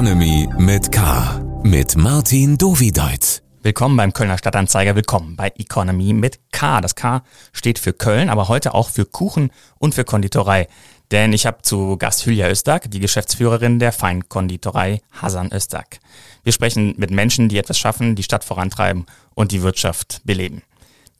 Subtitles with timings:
[0.00, 1.42] Economy mit K.
[1.62, 3.42] Mit Martin Dovideit.
[3.62, 6.80] Willkommen beim Kölner Stadtanzeiger, willkommen bei Economy mit K.
[6.80, 7.22] Das K
[7.52, 10.68] steht für Köln, aber heute auch für Kuchen und für Konditorei.
[11.10, 15.98] Denn ich habe zu Gast Hülya Östag, die Geschäftsführerin der Feinkonditorei Hasan Östag.
[16.44, 19.04] Wir sprechen mit Menschen, die etwas schaffen, die Stadt vorantreiben
[19.34, 20.62] und die Wirtschaft beleben.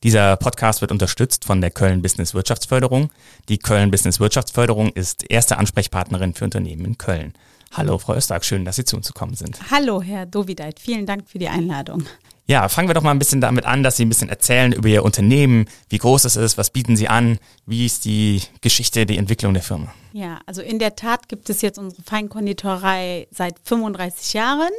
[0.03, 3.11] Dieser Podcast wird unterstützt von der Köln Business Wirtschaftsförderung.
[3.51, 7.35] Die Köln Business Wirtschaftsförderung ist erste Ansprechpartnerin für Unternehmen in Köln.
[7.73, 9.59] Hallo, Frau Östag, schön, dass Sie zu uns gekommen sind.
[9.71, 12.05] Hallo, Herr Dovideit, vielen Dank für die Einladung.
[12.47, 14.89] Ja, fangen wir doch mal ein bisschen damit an, dass Sie ein bisschen erzählen über
[14.89, 19.19] Ihr Unternehmen, wie groß es ist, was bieten Sie an, wie ist die Geschichte, die
[19.19, 19.95] Entwicklung der Firma?
[20.13, 24.73] Ja, also in der Tat gibt es jetzt unsere Feinkonditorei seit 35 Jahren.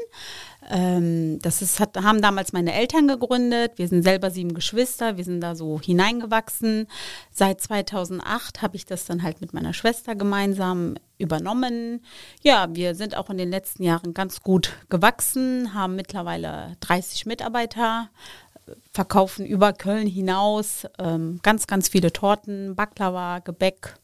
[0.69, 3.73] Ähm, das ist, hat, haben damals meine Eltern gegründet.
[3.77, 5.17] Wir sind selber sieben Geschwister.
[5.17, 6.87] Wir sind da so hineingewachsen.
[7.31, 12.01] Seit 2008 habe ich das dann halt mit meiner Schwester gemeinsam übernommen.
[12.43, 18.09] Ja, wir sind auch in den letzten Jahren ganz gut gewachsen, haben mittlerweile 30 Mitarbeiter,
[18.91, 23.95] verkaufen über Köln hinaus ähm, ganz, ganz viele Torten, Baklava, Gebäck,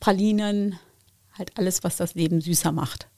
[0.00, 0.78] Pralinen,
[1.38, 3.08] halt alles, was das Leben süßer macht.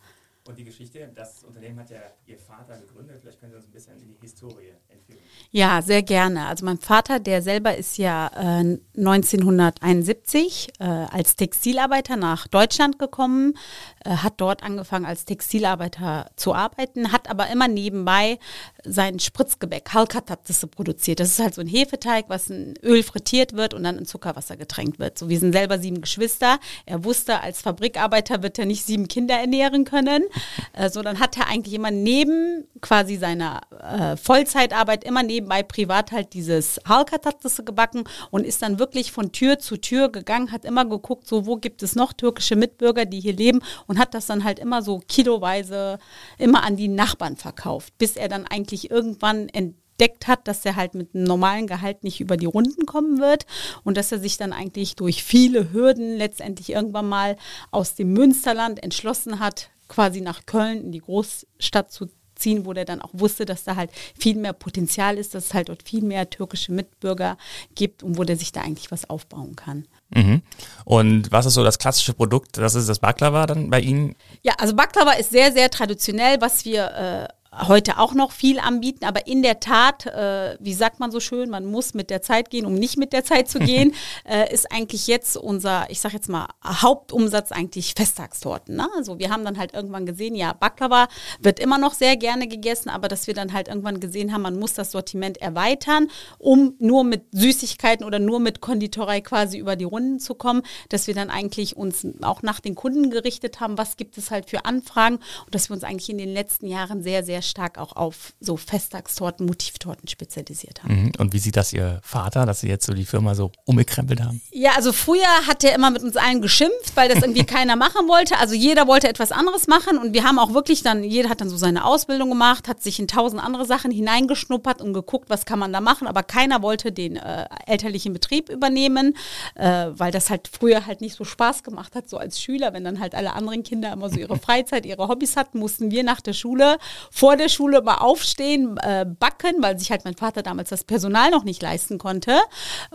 [0.49, 3.19] Und die Geschichte, das Unternehmen hat ja Ihr Vater gegründet.
[3.21, 5.19] Vielleicht können Sie uns ein bisschen in die Historie entführen.
[5.51, 6.47] Ja, sehr gerne.
[6.47, 13.59] Also mein Vater, der selber ist ja äh, 1971 äh, als Textilarbeiter nach Deutschland gekommen,
[14.07, 18.39] äh, hat dort angefangen als Textilarbeiter zu arbeiten, hat aber immer nebenbei
[18.85, 21.21] sein Spritzgebäck, Halkatattisse produziert.
[21.21, 24.57] Das ist halt so ein Hefeteig, was in Öl frittiert wird und dann in Zuckerwasser
[24.57, 25.19] getränkt wird.
[25.19, 26.59] So, wir sind selber sieben Geschwister.
[26.87, 30.25] Er wusste, als Fabrikarbeiter wird er nicht sieben Kinder ernähren können.
[30.73, 35.63] Äh, so, dann hat er eigentlich immer neben quasi seiner äh, Vollzeitarbeit immer neben nebenbei
[35.63, 40.65] privat halt dieses Halkatattese gebacken und ist dann wirklich von Tür zu Tür gegangen, hat
[40.65, 44.27] immer geguckt, so wo gibt es noch türkische Mitbürger, die hier leben und hat das
[44.27, 45.99] dann halt immer so kiloweise
[46.39, 50.95] immer an die Nachbarn verkauft, bis er dann eigentlich irgendwann entdeckt hat, dass er halt
[50.95, 53.47] mit einem normalen Gehalt nicht über die Runden kommen wird
[53.85, 57.37] und dass er sich dann eigentlich durch viele Hürden letztendlich irgendwann mal
[57.71, 62.85] aus dem Münsterland entschlossen hat, quasi nach Köln in die Großstadt zu ziehen, wo der
[62.85, 66.03] dann auch wusste, dass da halt viel mehr Potenzial ist, dass es halt dort viel
[66.03, 67.37] mehr türkische Mitbürger
[67.75, 69.87] gibt und wo der sich da eigentlich was aufbauen kann.
[70.11, 70.43] Mhm.
[70.85, 72.57] Und was ist so das klassische Produkt?
[72.57, 74.15] Das ist das Baklava dann bei Ihnen?
[74.43, 79.05] Ja, also Baklava ist sehr, sehr traditionell, was wir äh, heute auch noch viel anbieten,
[79.05, 82.51] aber in der Tat, äh, wie sagt man so schön, man muss mit der Zeit
[82.51, 86.13] gehen, um nicht mit der Zeit zu gehen, äh, ist eigentlich jetzt unser, ich sag
[86.13, 88.77] jetzt mal, Hauptumsatz eigentlich Festtagstorten.
[88.77, 88.89] Ne?
[88.97, 91.09] Also wir haben dann halt irgendwann gesehen, ja, Baklava
[91.41, 94.59] wird immer noch sehr gerne gegessen, aber dass wir dann halt irgendwann gesehen haben, man
[94.59, 96.09] muss das Sortiment erweitern,
[96.39, 101.07] um nur mit Süßigkeiten oder nur mit Konditorei quasi über die Runden zu kommen, dass
[101.07, 104.65] wir dann eigentlich uns auch nach den Kunden gerichtet haben, was gibt es halt für
[104.65, 108.33] Anfragen und dass wir uns eigentlich in den letzten Jahren sehr, sehr stark auch auf
[108.41, 111.03] so Festtagstorten, Motivtorten spezialisiert haben.
[111.03, 111.13] Mhm.
[111.19, 114.41] Und wie sieht das Ihr Vater, dass Sie jetzt so die Firma so umgekrempelt haben?
[114.51, 118.09] Ja, also früher hat er immer mit uns allen geschimpft, weil das irgendwie keiner machen
[118.09, 118.39] wollte.
[118.39, 121.49] Also jeder wollte etwas anderes machen und wir haben auch wirklich dann, jeder hat dann
[121.49, 125.59] so seine Ausbildung gemacht, hat sich in tausend andere Sachen hineingeschnuppert und geguckt, was kann
[125.59, 129.17] man da machen, aber keiner wollte den äh, elterlichen Betrieb übernehmen,
[129.55, 132.85] äh, weil das halt früher halt nicht so Spaß gemacht hat, so als Schüler, wenn
[132.85, 136.21] dann halt alle anderen Kinder immer so ihre Freizeit, ihre Hobbys hatten, mussten wir nach
[136.21, 136.79] der Schule
[137.11, 141.31] vor der Schule mal aufstehen, äh, backen, weil sich halt mein Vater damals das Personal
[141.31, 142.39] noch nicht leisten konnte.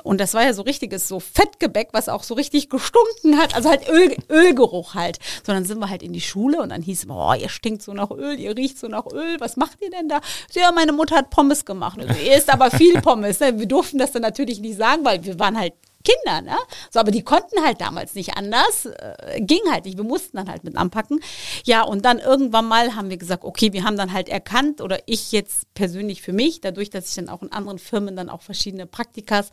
[0.04, 3.70] Und das war ja so richtiges so Fettgebäck, was auch so richtig gestunken hat, also
[3.70, 5.20] halt Öl, Ölgeruch halt.
[5.46, 7.82] So, dann sind wir halt in die Schule und dann hieß es, oh, ihr stinkt
[7.82, 10.22] so nach Öl, ihr riecht so nach Öl, was macht ihr denn da?
[10.54, 12.00] Ja, meine Mutter hat Pommes gemacht.
[12.00, 13.40] Also, ihr isst aber viel Pommes.
[13.40, 13.60] Ne?
[13.60, 16.58] Wir durften das dann natürlich nicht sagen, weil wir waren halt Kinder, ne?
[16.92, 19.98] So, aber die konnten halt damals nicht anders, äh, ging halt nicht.
[19.98, 21.20] Wir mussten dann halt mit anpacken.
[21.64, 25.00] Ja, und dann irgendwann mal haben wir gesagt, okay, wir haben dann halt erkannt oder
[25.06, 28.42] ich jetzt persönlich für mich, dadurch, dass ich dann auch in anderen Firmen dann auch
[28.42, 29.52] verschiedene Praktikas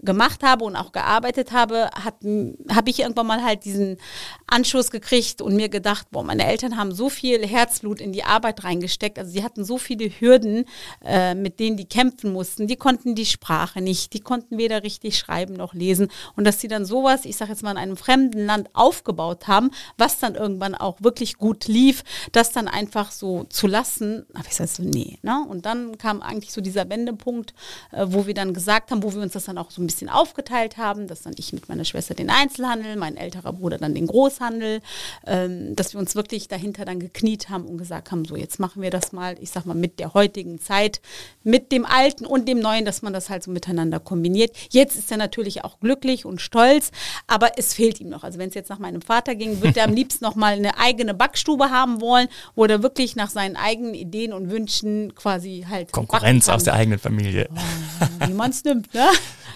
[0.00, 3.98] gemacht habe und auch gearbeitet habe, habe ich irgendwann mal halt diesen
[4.46, 8.64] Anschluss gekriegt und mir gedacht, boah, meine Eltern haben so viel Herzblut in die Arbeit
[8.64, 9.18] reingesteckt.
[9.18, 10.64] Also sie hatten so viele Hürden,
[11.04, 12.66] äh, mit denen die kämpfen mussten.
[12.66, 16.08] Die konnten die Sprache nicht, die konnten weder richtig schreiben noch lesen gewesen.
[16.36, 19.70] Und dass sie dann sowas, ich sage jetzt mal, in einem fremden Land aufgebaut haben,
[19.98, 24.50] was dann irgendwann auch wirklich gut lief, das dann einfach so zu lassen, habe ich
[24.50, 25.18] gesagt, so, nee.
[25.22, 25.44] Ne?
[25.48, 27.54] Und dann kam eigentlich so dieser Wendepunkt,
[27.92, 30.08] äh, wo wir dann gesagt haben, wo wir uns das dann auch so ein bisschen
[30.08, 34.06] aufgeteilt haben, dass dann ich mit meiner Schwester den Einzelhandel, mein älterer Bruder dann den
[34.06, 34.80] Großhandel,
[35.26, 38.82] ähm, dass wir uns wirklich dahinter dann gekniet haben und gesagt haben, so jetzt machen
[38.82, 41.00] wir das mal, ich sag mal, mit der heutigen Zeit,
[41.42, 44.56] mit dem Alten und dem Neuen, dass man das halt so miteinander kombiniert.
[44.70, 46.90] Jetzt ist ja natürlich auch glücklich und stolz,
[47.26, 48.24] aber es fehlt ihm noch.
[48.24, 50.78] Also wenn es jetzt nach meinem Vater ging, würde er am liebsten noch mal eine
[50.78, 55.92] eigene Backstube haben wollen, wo er wirklich nach seinen eigenen Ideen und Wünschen quasi halt
[55.92, 57.48] Konkurrenz aus der eigenen Familie.
[57.54, 59.06] Oh, wie man es nimmt, ne?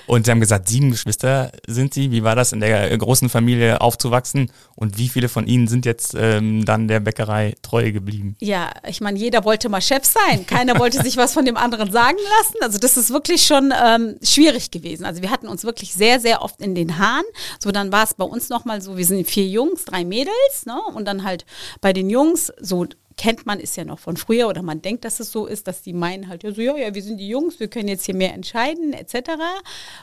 [0.06, 2.11] Und Sie haben gesagt, sieben Geschwister sind Sie.
[2.12, 4.52] Wie war das in der großen Familie aufzuwachsen?
[4.76, 8.37] Und wie viele von Ihnen sind jetzt ähm, dann der Bäckerei treu geblieben?
[8.40, 10.46] Ja, ich meine, jeder wollte mal Chef sein.
[10.46, 12.56] Keiner wollte sich was von dem anderen sagen lassen.
[12.62, 15.05] Also das ist wirklich schon ähm, schwierig gewesen.
[15.05, 17.25] Also wir hatten uns wirklich sehr, sehr oft in den Haaren.
[17.59, 20.81] So, dann war es bei uns nochmal so, wir sind vier Jungs, drei Mädels, ne?
[20.95, 21.45] Und dann halt
[21.81, 22.87] bei den Jungs so
[23.17, 25.83] kennt man, ist ja noch von früher oder man denkt, dass es so ist, dass
[25.83, 28.15] die meinen halt, ja, so, ja, ja, wir sind die Jungs, wir können jetzt hier
[28.15, 29.31] mehr entscheiden, etc.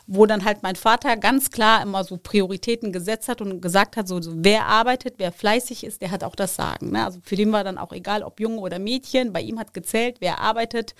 [0.07, 4.07] Wo dann halt mein Vater ganz klar immer so Prioritäten gesetzt hat und gesagt hat,
[4.07, 6.91] so, so wer arbeitet, wer fleißig ist, der hat auch das Sagen.
[6.91, 7.05] Ne?
[7.05, 10.17] Also für den war dann auch egal, ob Junge oder Mädchen, bei ihm hat gezählt,
[10.19, 10.95] wer arbeitet,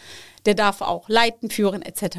[0.46, 2.18] der darf auch leiten, führen, etc.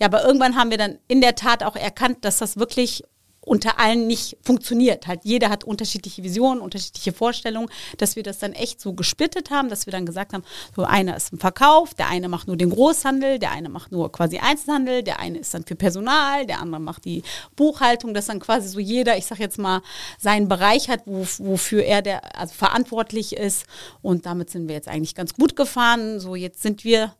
[0.00, 3.04] Ja, aber irgendwann haben wir dann in der Tat auch erkannt, dass das wirklich
[3.46, 5.06] unter allen nicht funktioniert.
[5.06, 9.68] Halt jeder hat unterschiedliche Visionen, unterschiedliche Vorstellungen, dass wir das dann echt so gesplittet haben,
[9.68, 10.42] dass wir dann gesagt haben,
[10.74, 14.10] so einer ist im Verkauf, der eine macht nur den Großhandel, der eine macht nur
[14.10, 17.22] quasi Einzelhandel, der eine ist dann für Personal, der andere macht die
[17.54, 19.80] Buchhaltung, dass dann quasi so jeder, ich sag jetzt mal,
[20.18, 23.64] seinen Bereich hat, wo, wofür er der also verantwortlich ist
[24.02, 26.18] und damit sind wir jetzt eigentlich ganz gut gefahren.
[26.18, 27.14] So jetzt sind wir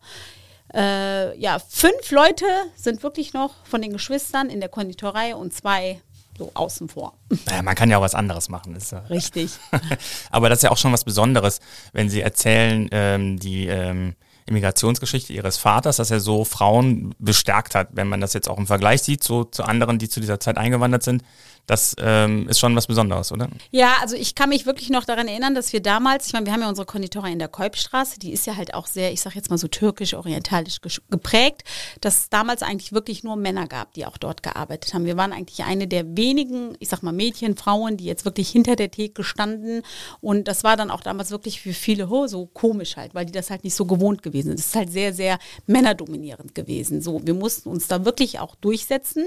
[0.75, 2.45] äh, ja, fünf Leute
[2.75, 6.03] sind wirklich noch von den Geschwistern in der Konditorei und zwei
[6.39, 7.15] so außen vor.
[7.47, 8.75] Naja, man kann ja auch was anderes machen.
[8.77, 9.53] Ist, Richtig.
[10.31, 11.61] Aber das ist ja auch schon was Besonderes,
[11.93, 14.15] wenn Sie erzählen, ähm, die ähm,
[14.47, 18.67] Immigrationsgeschichte Ihres Vaters, dass er so Frauen bestärkt hat, wenn man das jetzt auch im
[18.67, 21.23] Vergleich sieht, so zu anderen, die zu dieser Zeit eingewandert sind,
[21.67, 23.49] das ähm, ist schon was Besonderes, oder?
[23.71, 26.53] Ja, also ich kann mich wirklich noch daran erinnern, dass wir damals, ich meine, wir
[26.53, 29.35] haben ja unsere Konditorei in der Kolbstraße, die ist ja halt auch sehr, ich sag
[29.35, 30.81] jetzt mal so türkisch-orientalisch
[31.11, 31.65] geprägt,
[32.01, 35.05] dass es damals eigentlich wirklich nur Männer gab, die auch dort gearbeitet haben.
[35.05, 38.77] Wir waren eigentlich eine der wenigen, ich sag mal Mädchen, Frauen, die jetzt wirklich hinter
[38.77, 39.83] der Theke standen
[40.21, 43.33] und das war dann auch damals wirklich für viele oh, so komisch halt, weil die
[43.33, 44.61] das halt nicht so gewohnt gewesen sind.
[44.61, 47.03] Es ist halt sehr, sehr männerdominierend gewesen.
[47.03, 49.25] So, wir mussten uns da wirklich auch durchsetzen,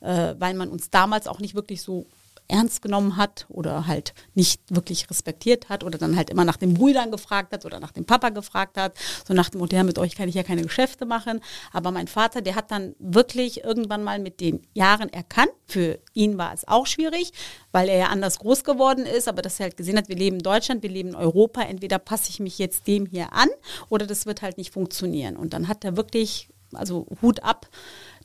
[0.00, 2.06] äh, weil man uns damals auch nicht wirklich wirklich so
[2.48, 6.74] ernst genommen hat oder halt nicht wirklich respektiert hat oder dann halt immer nach den
[6.74, 8.96] Brüdern gefragt hat oder nach dem Papa gefragt hat.
[9.26, 11.40] So nach dem Motto, mit euch kann ich ja keine Geschäfte machen.
[11.72, 16.38] Aber mein Vater, der hat dann wirklich irgendwann mal mit den Jahren erkannt, für ihn
[16.38, 17.32] war es auch schwierig,
[17.72, 20.36] weil er ja anders groß geworden ist, aber dass er halt gesehen hat, wir leben
[20.36, 23.48] in Deutschland, wir leben in Europa, entweder passe ich mich jetzt dem hier an
[23.88, 25.36] oder das wird halt nicht funktionieren.
[25.36, 27.66] Und dann hat er wirklich, also Hut ab,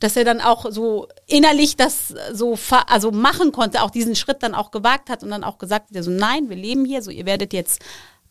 [0.02, 2.58] dass er dann auch so innerlich das so
[2.88, 6.04] also machen konnte, auch diesen Schritt dann auch gewagt hat und dann auch gesagt hat,
[6.04, 7.82] so nein, wir leben hier, so ihr werdet jetzt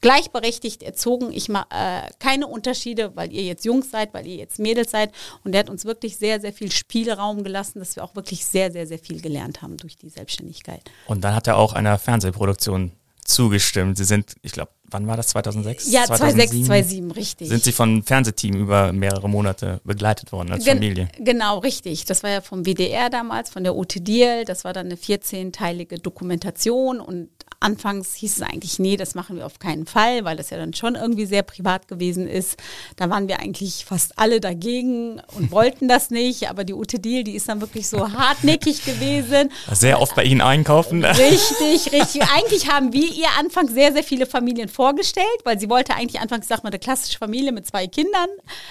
[0.01, 1.31] gleichberechtigt erzogen.
[1.33, 5.13] Ich mache äh, keine Unterschiede, weil ihr jetzt Jungs seid, weil ihr jetzt Mädels seid.
[5.45, 8.73] Und er hat uns wirklich sehr, sehr viel Spielraum gelassen, dass wir auch wirklich sehr,
[8.73, 10.83] sehr, sehr viel gelernt haben durch die Selbstständigkeit.
[11.07, 12.93] Und dann hat er auch einer Fernsehproduktion
[13.25, 13.99] zugestimmt.
[13.99, 15.29] Sie sind, ich glaube, wann war das?
[15.29, 15.91] 2006?
[15.91, 17.49] Ja, 2006, 2007, richtig.
[17.49, 21.09] Sind Sie von Fernsehteam über mehrere Monate begleitet worden als Gen Familie?
[21.19, 22.05] Genau, richtig.
[22.05, 24.45] Das war ja vom WDR damals, von der OT Deal.
[24.45, 27.29] Das war dann eine 14-teilige Dokumentation und
[27.63, 30.73] Anfangs hieß es eigentlich, nee, das machen wir auf keinen Fall, weil das ja dann
[30.73, 32.57] schon irgendwie sehr privat gewesen ist.
[32.97, 37.23] Da waren wir eigentlich fast alle dagegen und wollten das nicht, aber die Ute Deal,
[37.23, 39.51] die ist dann wirklich so hartnäckig gewesen.
[39.73, 41.05] Sehr oft bei Ihnen einkaufen.
[41.05, 42.23] Richtig, richtig.
[42.35, 46.49] Eigentlich haben wir ihr anfangs sehr, sehr viele Familien vorgestellt, weil sie wollte eigentlich anfangs,
[46.49, 48.31] sag mal, eine klassische Familie mit zwei Kindern.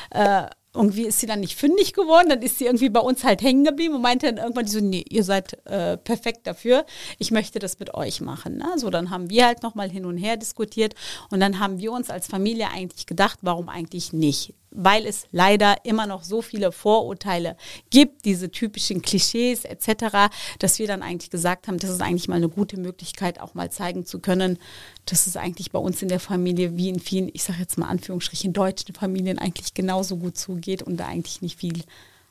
[0.09, 3.43] Äh, irgendwie ist sie dann nicht fündig geworden, dann ist sie irgendwie bei uns halt
[3.43, 6.87] hängen geblieben und meinte dann irgendwann so, nee, ihr seid äh, perfekt dafür,
[7.19, 8.57] ich möchte das mit euch machen.
[8.57, 8.65] Ne?
[8.77, 10.95] So, dann haben wir halt nochmal hin und her diskutiert
[11.29, 14.55] und dann haben wir uns als Familie eigentlich gedacht, warum eigentlich nicht?
[14.71, 17.57] Weil es leider immer noch so viele Vorurteile
[17.89, 22.35] gibt, diese typischen Klischees etc., dass wir dann eigentlich gesagt haben, das ist eigentlich mal
[22.35, 24.57] eine gute Möglichkeit, auch mal zeigen zu können,
[25.05, 27.87] dass es eigentlich bei uns in der Familie wie in vielen, ich sage jetzt mal
[27.87, 31.83] Anführungsstrichen, deutschen Familien eigentlich genauso gut zugeht und da eigentlich nicht viel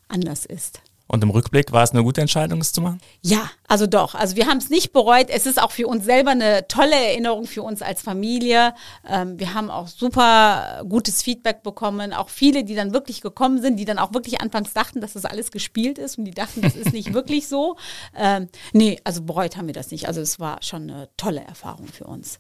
[0.09, 0.81] anders ist.
[1.11, 3.01] Und im Rückblick war es eine gute Entscheidung, es zu machen?
[3.23, 4.15] Ja, also doch.
[4.15, 5.31] Also wir haben es nicht bereut.
[5.31, 8.75] Es ist auch für uns selber eine tolle Erinnerung für uns als Familie.
[9.09, 12.13] Ähm, wir haben auch super gutes Feedback bekommen.
[12.13, 15.25] Auch viele, die dann wirklich gekommen sind, die dann auch wirklich anfangs dachten, dass das
[15.25, 17.77] alles gespielt ist und die dachten, das ist nicht wirklich so.
[18.15, 20.09] Ähm, nee, also bereut haben wir das nicht.
[20.09, 22.37] Also es war schon eine tolle Erfahrung für uns.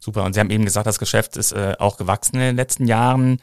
[0.00, 0.24] Super.
[0.24, 3.40] Und Sie haben eben gesagt, das Geschäft ist äh, auch gewachsen in den letzten Jahren.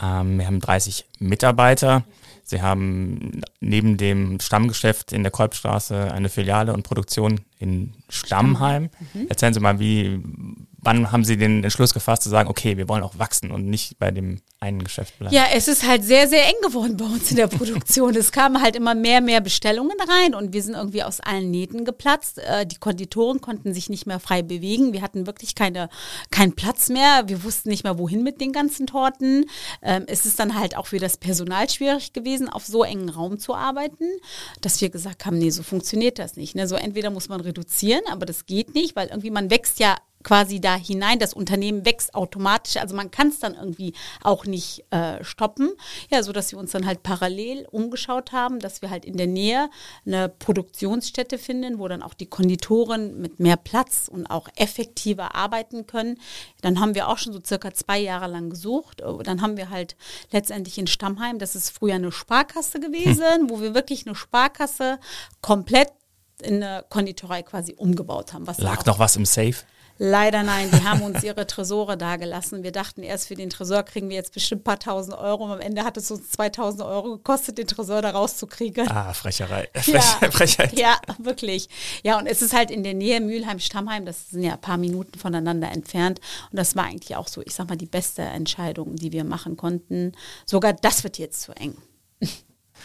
[0.00, 2.04] Ähm, wir haben 30 Mitarbeiter.
[2.44, 8.90] Sie haben neben dem Stammgeschäft in der Kolbstraße eine Filiale und Produktion in Stammheim.
[9.14, 9.28] Mhm.
[9.28, 10.20] Erzählen Sie mal, wie,
[10.82, 13.98] wann haben Sie den Entschluss gefasst zu sagen, okay, wir wollen auch wachsen und nicht
[14.00, 15.34] bei dem einen Geschäft bleiben?
[15.34, 18.16] Ja, es ist halt sehr, sehr eng geworden bei uns in der Produktion.
[18.16, 21.84] es kamen halt immer mehr, mehr Bestellungen rein und wir sind irgendwie aus allen Nähten
[21.84, 22.38] geplatzt.
[22.38, 24.92] Äh, die Konditoren konnten sich nicht mehr frei bewegen.
[24.92, 25.88] Wir hatten wirklich keine,
[26.30, 27.22] keinen Platz mehr.
[27.26, 29.46] Wir wussten nicht mehr, wohin mit den ganzen Torten.
[29.82, 33.38] Ähm, es ist dann halt auch für das Personal schwierig gewesen, auf so engen Raum
[33.38, 34.04] zu arbeiten,
[34.60, 36.56] dass wir gesagt haben, nee, so funktioniert das nicht.
[36.56, 36.66] Ne?
[36.66, 40.60] So entweder muss man reduzieren, aber das geht nicht, weil irgendwie man wächst ja quasi
[40.60, 41.18] da hinein.
[41.18, 42.76] Das Unternehmen wächst automatisch.
[42.76, 45.72] Also man kann es dann irgendwie auch nicht äh, stoppen.
[46.10, 49.26] Ja, so dass wir uns dann halt parallel umgeschaut haben, dass wir halt in der
[49.26, 49.68] Nähe
[50.06, 55.86] eine Produktionsstätte finden, wo dann auch die Konditoren mit mehr Platz und auch effektiver arbeiten
[55.86, 56.18] können.
[56.60, 59.02] Dann haben wir auch schon so circa zwei Jahre lang gesucht.
[59.24, 59.96] Dann haben wir halt
[60.30, 63.50] letztendlich in Stammheim, das ist früher eine Sparkasse gewesen, hm.
[63.50, 64.98] wo wir wirklich eine Sparkasse
[65.40, 65.88] komplett
[66.42, 68.46] in eine Konditorei quasi umgebaut haben.
[68.58, 69.64] Lag noch was im Safe?
[69.98, 72.62] Leider nein, die haben uns ihre Tresore dagelassen.
[72.62, 75.44] Wir dachten erst, für den Tresor kriegen wir jetzt bestimmt ein paar tausend Euro.
[75.44, 78.88] Und am Ende hat es uns 2000 Euro gekostet, den Tresor da rauszukriegen.
[78.88, 79.68] Ah, Frecherei.
[79.74, 80.78] Frech, ja, Frechheit.
[80.78, 81.68] Ja, wirklich.
[82.02, 85.18] Ja, und es ist halt in der Nähe Mülheim-Stammheim, das sind ja ein paar Minuten
[85.18, 86.20] voneinander entfernt.
[86.50, 89.56] Und das war eigentlich auch so, ich sag mal, die beste Entscheidung, die wir machen
[89.56, 90.12] konnten.
[90.46, 91.76] Sogar das wird jetzt zu eng.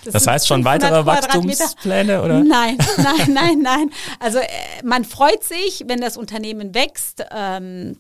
[0.04, 2.40] Das, das heißt schon weitere Wachstumspläne oder?
[2.44, 3.90] Nein, nein, nein, nein.
[4.20, 4.48] Also äh,
[4.84, 7.26] man freut sich, wenn das Unternehmen wächst.
[7.32, 7.98] Ähm,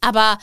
[0.00, 0.38] aber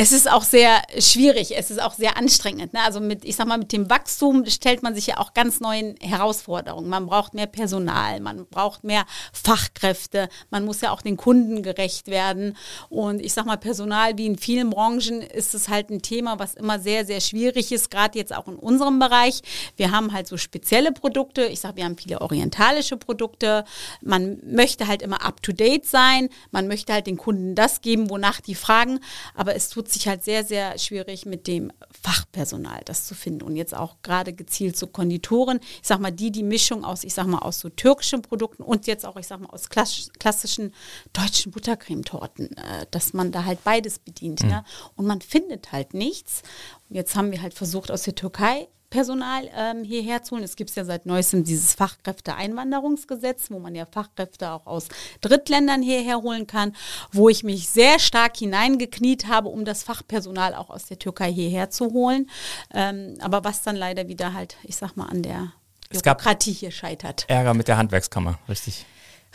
[0.00, 2.72] es ist auch sehr schwierig, es ist auch sehr anstrengend.
[2.72, 2.80] Ne?
[2.84, 5.96] Also mit, ich sag mal, mit dem Wachstum stellt man sich ja auch ganz neuen
[6.00, 6.88] Herausforderungen.
[6.88, 12.06] Man braucht mehr Personal, man braucht mehr Fachkräfte, man muss ja auch den Kunden gerecht
[12.06, 12.56] werden.
[12.88, 16.54] Und ich sag mal, Personal, wie in vielen Branchen, ist es halt ein Thema, was
[16.54, 19.42] immer sehr, sehr schwierig ist, gerade jetzt auch in unserem Bereich.
[19.74, 21.46] Wir haben halt so spezielle Produkte.
[21.46, 23.64] Ich sag, wir haben viele orientalische Produkte.
[24.00, 26.28] Man möchte halt immer up to date sein.
[26.52, 29.00] Man möchte halt den Kunden das geben, wonach die fragen.
[29.34, 33.42] Aber es tut sich halt sehr, sehr schwierig mit dem Fachpersonal, das zu finden.
[33.42, 35.60] Und jetzt auch gerade gezielt zu so Konditoren.
[35.82, 38.86] Ich sag mal, die, die Mischung aus, ich sag mal, aus so türkischen Produkten und
[38.86, 40.74] jetzt auch, ich sag mal, aus klassischen
[41.12, 44.42] deutschen Buttercremetorten, äh, dass man da halt beides bedient.
[44.42, 44.48] Mhm.
[44.48, 44.64] Ne?
[44.96, 46.42] Und man findet halt nichts.
[46.88, 50.44] Und jetzt haben wir halt versucht, aus der Türkei Personal ähm, hierher zu holen.
[50.44, 54.88] Es gibt ja seit neuestem dieses Fachkräfteeinwanderungsgesetz, wo man ja Fachkräfte auch aus
[55.20, 56.74] Drittländern hierher holen kann,
[57.12, 61.70] wo ich mich sehr stark hineingekniet habe, um das Fachpersonal auch aus der Türkei hierher
[61.70, 62.30] zu holen.
[62.72, 65.52] Ähm, aber was dann leider wieder halt, ich sag mal, an der
[65.90, 67.24] Bürokratie hier scheitert.
[67.28, 68.86] Ärger mit der Handwerkskammer, richtig.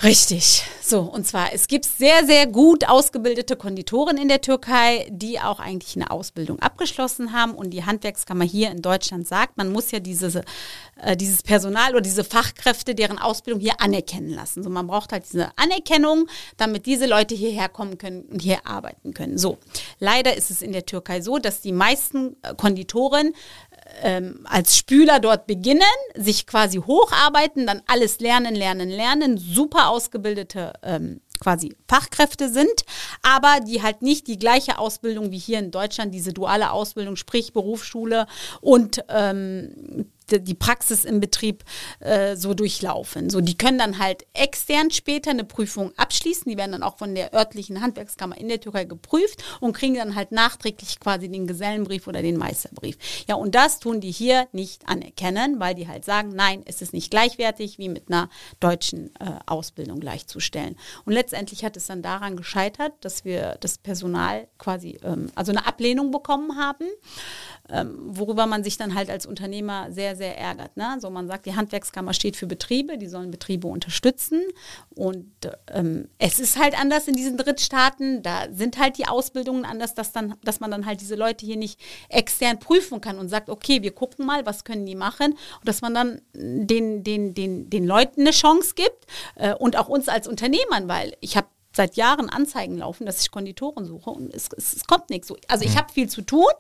[0.01, 0.63] Richtig.
[0.81, 5.59] So, und zwar, es gibt sehr, sehr gut ausgebildete Konditoren in der Türkei, die auch
[5.59, 7.53] eigentlich eine Ausbildung abgeschlossen haben.
[7.53, 12.01] Und die Handwerkskammer hier in Deutschland sagt, man muss ja dieses, äh, dieses Personal oder
[12.01, 14.61] diese Fachkräfte, deren Ausbildung hier anerkennen lassen.
[14.63, 19.13] So, man braucht halt diese Anerkennung, damit diese Leute hierher kommen können und hier arbeiten
[19.13, 19.37] können.
[19.37, 19.57] So,
[19.99, 23.33] leider ist es in der Türkei so, dass die meisten äh, Konditoren
[24.01, 25.81] ähm, als Spüler dort beginnen,
[26.15, 32.85] sich quasi hocharbeiten, dann alles lernen, lernen, lernen, super ausgebildete ähm, quasi Fachkräfte sind,
[33.21, 37.53] aber die halt nicht die gleiche Ausbildung wie hier in Deutschland, diese duale Ausbildung, sprich
[37.53, 38.27] Berufsschule
[38.61, 41.63] und ähm, die Praxis im Betrieb
[41.99, 43.29] äh, so durchlaufen.
[43.29, 46.49] So, die können dann halt extern später eine Prüfung abschließen.
[46.49, 50.15] Die werden dann auch von der örtlichen Handwerkskammer in der Türkei geprüft und kriegen dann
[50.15, 52.97] halt nachträglich quasi den Gesellenbrief oder den Meisterbrief.
[53.27, 56.93] Ja, und das tun die hier nicht anerkennen, weil die halt sagen, nein, es ist
[56.93, 60.77] nicht gleichwertig wie mit einer deutschen äh, Ausbildung gleichzustellen.
[61.05, 65.65] Und letztendlich hat es dann daran gescheitert, dass wir das Personal quasi, ähm, also eine
[65.65, 66.85] Ablehnung bekommen haben
[67.69, 70.77] ähm, worüber man sich dann halt als Unternehmer sehr, sehr ärgert.
[70.77, 70.97] Ne?
[70.99, 74.41] So man sagt, die Handwerkskammer steht für Betriebe, die sollen Betriebe unterstützen.
[74.95, 75.31] Und
[75.71, 78.23] ähm, es ist halt anders in diesen Drittstaaten.
[78.23, 81.57] Da sind halt die Ausbildungen anders, dass, dann, dass man dann halt diese Leute hier
[81.57, 81.79] nicht
[82.09, 85.33] extern prüfen kann und sagt, okay, wir gucken mal, was können die machen.
[85.33, 89.05] Und dass man dann den, den, den, den Leuten eine Chance gibt
[89.35, 93.31] äh, und auch uns als Unternehmern, weil ich habe seit Jahren Anzeigen laufen, dass ich
[93.31, 95.33] Konditoren suche und es, es, es kommt nichts.
[95.47, 96.51] Also ich habe viel zu tun,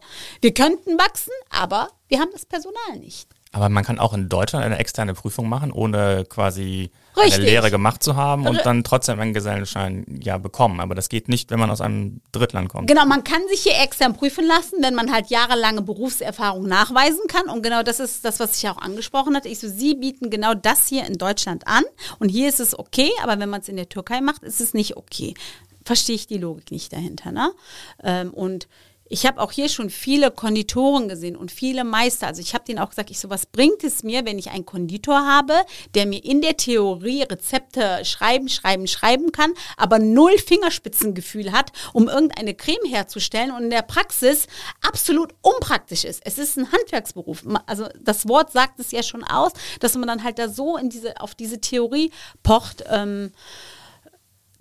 [0.41, 3.29] wir könnten wachsen, aber wir haben das Personal nicht.
[3.53, 7.35] Aber man kann auch in Deutschland eine externe Prüfung machen, ohne quasi Richtig.
[7.35, 10.79] eine Lehre gemacht zu haben und dann trotzdem einen Gesellenschein ja bekommen.
[10.79, 12.87] Aber das geht nicht, wenn man aus einem Drittland kommt.
[12.87, 17.47] Genau, man kann sich hier extern prüfen lassen, wenn man halt jahrelange Berufserfahrung nachweisen kann.
[17.47, 19.49] Und genau das ist das, was ich auch angesprochen hatte.
[19.49, 21.83] Ich so, Sie bieten genau das hier in Deutschland an.
[22.17, 24.73] Und hier ist es okay, aber wenn man es in der Türkei macht, ist es
[24.73, 25.35] nicht okay.
[25.85, 27.31] Verstehe ich die Logik nicht dahinter.
[27.31, 27.51] Ne?
[28.03, 28.67] Ähm, und
[29.09, 32.27] ich habe auch hier schon viele Konditoren gesehen und viele Meister.
[32.27, 34.65] Also ich habe denen auch gesagt, ich so, was bringt es mir, wenn ich einen
[34.65, 35.53] Konditor habe,
[35.93, 42.07] der mir in der Theorie Rezepte schreiben, schreiben, schreiben kann, aber null Fingerspitzengefühl hat, um
[42.07, 44.47] irgendeine Creme herzustellen und in der Praxis
[44.81, 46.21] absolut unpraktisch ist.
[46.25, 47.43] Es ist ein Handwerksberuf.
[47.65, 50.89] Also das Wort sagt es ja schon aus, dass man dann halt da so in
[50.89, 52.83] diese, auf diese Theorie pocht.
[52.89, 53.31] Ähm,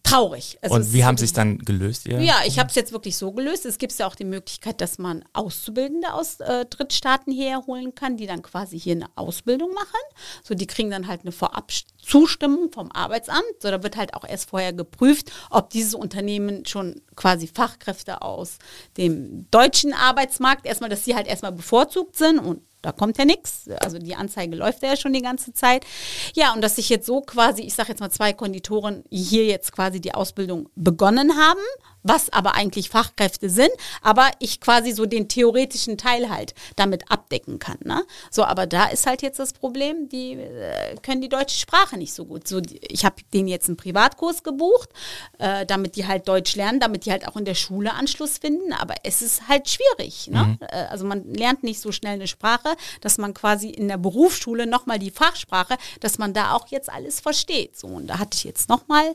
[0.03, 0.59] traurig.
[0.63, 2.07] Also und wie haben Sie es dann gelöst?
[2.07, 2.21] Ihr?
[2.21, 3.65] Ja, ich habe es jetzt wirklich so gelöst.
[3.67, 8.17] Es gibt ja auch die Möglichkeit, dass man Auszubildende aus äh, Drittstaaten hierher holen kann,
[8.17, 10.01] die dann quasi hier eine Ausbildung machen.
[10.43, 13.43] So, die kriegen dann halt eine Vorabzustimmung vom Arbeitsamt.
[13.61, 18.59] So, da wird halt auch erst vorher geprüft, ob dieses Unternehmen schon quasi Fachkräfte aus
[18.97, 23.69] dem deutschen Arbeitsmarkt erstmal, dass sie halt erstmal bevorzugt sind und da kommt ja nichts.
[23.81, 25.87] Also die Anzeige läuft ja schon die ganze Zeit.
[26.35, 29.73] Ja, und dass sich jetzt so quasi, ich sage jetzt mal zwei Konditoren hier jetzt
[29.73, 31.61] quasi die Ausbildung begonnen haben,
[32.03, 33.71] was aber eigentlich Fachkräfte sind,
[34.03, 37.79] aber ich quasi so den theoretischen Teil halt damit abdecken kann.
[37.85, 38.05] Ne?
[38.31, 42.13] So, aber da ist halt jetzt das Problem, die äh, können die deutsche Sprache nicht
[42.15, 42.49] so gut.
[42.49, 44.91] So, ich habe denen jetzt einen Privatkurs gebucht,
[45.39, 48.73] äh, damit die halt Deutsch lernen, damit die halt auch in der Schule Anschluss finden,
[48.73, 50.29] aber es ist halt schwierig.
[50.29, 50.45] Ne?
[50.45, 50.59] Mhm.
[50.61, 54.67] Äh, also man lernt nicht so schnell eine Sprache, dass man quasi in der Berufsschule
[54.67, 57.79] nochmal die Fachsprache, dass man da auch jetzt alles versteht.
[57.79, 59.15] So, und da hatte ich jetzt nochmal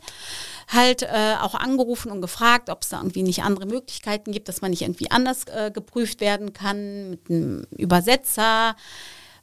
[0.67, 4.61] halt äh, auch angerufen und gefragt, ob es da irgendwie nicht andere Möglichkeiten gibt, dass
[4.61, 8.75] man nicht irgendwie anders äh, geprüft werden kann mit einem Übersetzer.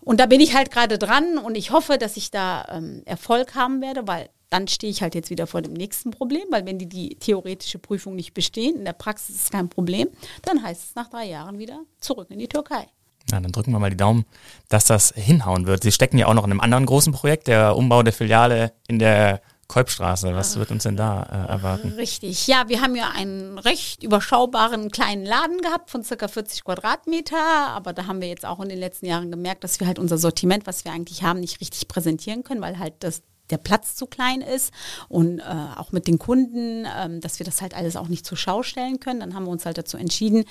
[0.00, 3.54] Und da bin ich halt gerade dran und ich hoffe, dass ich da ähm, Erfolg
[3.54, 6.78] haben werde, weil dann stehe ich halt jetzt wieder vor dem nächsten Problem, weil wenn
[6.78, 10.08] die die theoretische Prüfung nicht bestehen, in der Praxis ist es kein Problem,
[10.42, 12.86] dann heißt es nach drei Jahren wieder zurück in die Türkei.
[13.30, 14.26] Ja, dann drücken wir mal die Daumen,
[14.68, 15.82] dass das hinhauen wird.
[15.82, 18.98] Sie stecken ja auch noch in einem anderen großen Projekt, der Umbau der Filiale in
[18.98, 20.34] der Kolbstraße.
[20.34, 21.92] Was wird uns denn da äh, erwarten?
[21.92, 22.46] Richtig.
[22.46, 27.36] Ja, wir haben ja einen recht überschaubaren kleinen Laden gehabt von circa 40 Quadratmeter.
[27.38, 30.18] Aber da haben wir jetzt auch in den letzten Jahren gemerkt, dass wir halt unser
[30.18, 34.06] Sortiment, was wir eigentlich haben, nicht richtig präsentieren können, weil halt das der Platz zu
[34.06, 34.72] klein ist
[35.08, 35.42] und äh,
[35.76, 39.00] auch mit den Kunden, ähm, dass wir das halt alles auch nicht zur Schau stellen
[39.00, 39.20] können.
[39.20, 40.44] Dann haben wir uns halt dazu entschieden,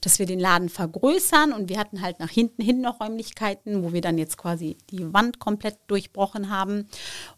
[0.00, 3.92] dass wir den Laden vergrößern und wir hatten halt nach hinten hin noch Räumlichkeiten, wo
[3.92, 6.88] wir dann jetzt quasi die Wand komplett durchbrochen haben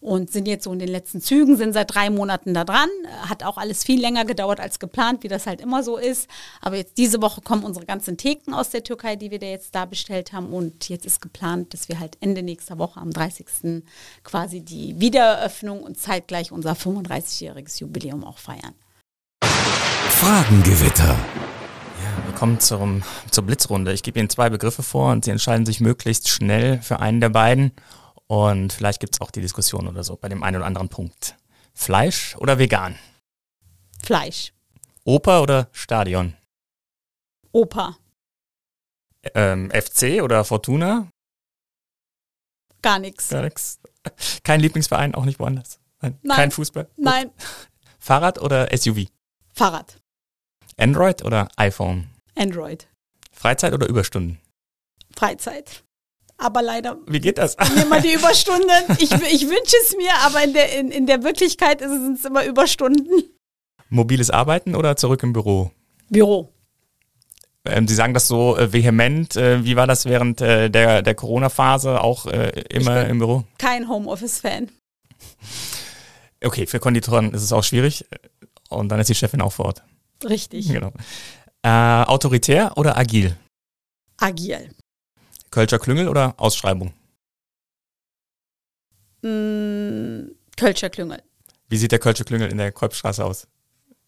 [0.01, 2.89] und sind jetzt so in den letzten Zügen, sind seit drei Monaten da dran.
[3.29, 6.27] Hat auch alles viel länger gedauert als geplant, wie das halt immer so ist.
[6.61, 9.75] Aber jetzt diese Woche kommen unsere ganzen Theken aus der Türkei, die wir da jetzt
[9.75, 13.83] da bestellt haben und jetzt ist geplant, dass wir halt Ende nächster Woche am 30.
[14.23, 18.73] quasi die Wiedereröffnung und zeitgleich unser 35-jähriges Jubiläum auch feiern.
[19.43, 21.09] Fragengewitter.
[21.09, 23.91] Ja, wir kommen zum, zur Blitzrunde.
[23.91, 27.27] Ich gebe Ihnen zwei Begriffe vor und Sie entscheiden sich möglichst schnell für einen der
[27.27, 27.73] beiden.
[28.27, 31.35] Und vielleicht gibt es auch die Diskussion oder so bei dem einen oder anderen Punkt.
[31.73, 32.97] Fleisch oder vegan?
[34.01, 34.53] Fleisch.
[35.03, 36.33] Oper oder Stadion?
[37.51, 37.97] Oper.
[39.33, 41.09] Ähm, FC oder Fortuna?
[42.81, 43.27] Gar nichts.
[43.27, 43.79] Gar nichts.
[44.43, 45.79] Kein Lieblingsverein, auch nicht woanders.
[46.01, 46.17] Nein.
[46.21, 46.35] Nein.
[46.35, 46.85] Kein Fußball.
[46.85, 47.05] Gut.
[47.05, 47.31] Nein.
[47.99, 49.07] Fahrrad oder SUV?
[49.53, 49.97] Fahrrad.
[50.77, 52.09] Android oder iPhone?
[52.35, 52.87] Android.
[53.31, 54.39] Freizeit oder Überstunden?
[55.15, 55.83] Freizeit.
[56.37, 56.97] Aber leider.
[57.07, 57.55] Wie geht das?
[57.81, 58.97] Immer die Überstunden.
[58.97, 62.43] Ich, ich wünsche es mir, aber in der, in, in der Wirklichkeit sind es immer
[62.45, 63.23] Überstunden.
[63.89, 65.71] Mobiles Arbeiten oder zurück im Büro?
[66.09, 66.49] Büro.
[67.65, 69.35] Ähm, Sie sagen das so äh, vehement.
[69.35, 73.45] Äh, wie war das während äh, der, der Corona-Phase auch äh, immer im Büro?
[73.57, 74.69] Kein Homeoffice-Fan.
[76.43, 78.05] Okay, für Konditoren ist es auch schwierig.
[78.69, 79.83] Und dann ist die Chefin auch vor Ort.
[80.27, 80.67] Richtig.
[80.67, 80.91] Genau.
[81.61, 83.37] Äh, autoritär oder agil?
[84.17, 84.71] Agil.
[85.51, 86.93] Kölscher Klüngel oder Ausschreibung?
[89.21, 91.23] Mm, Kölscher Klüngel.
[91.69, 93.47] Wie sieht der Kölscher Klüngel in der Kolbstraße aus?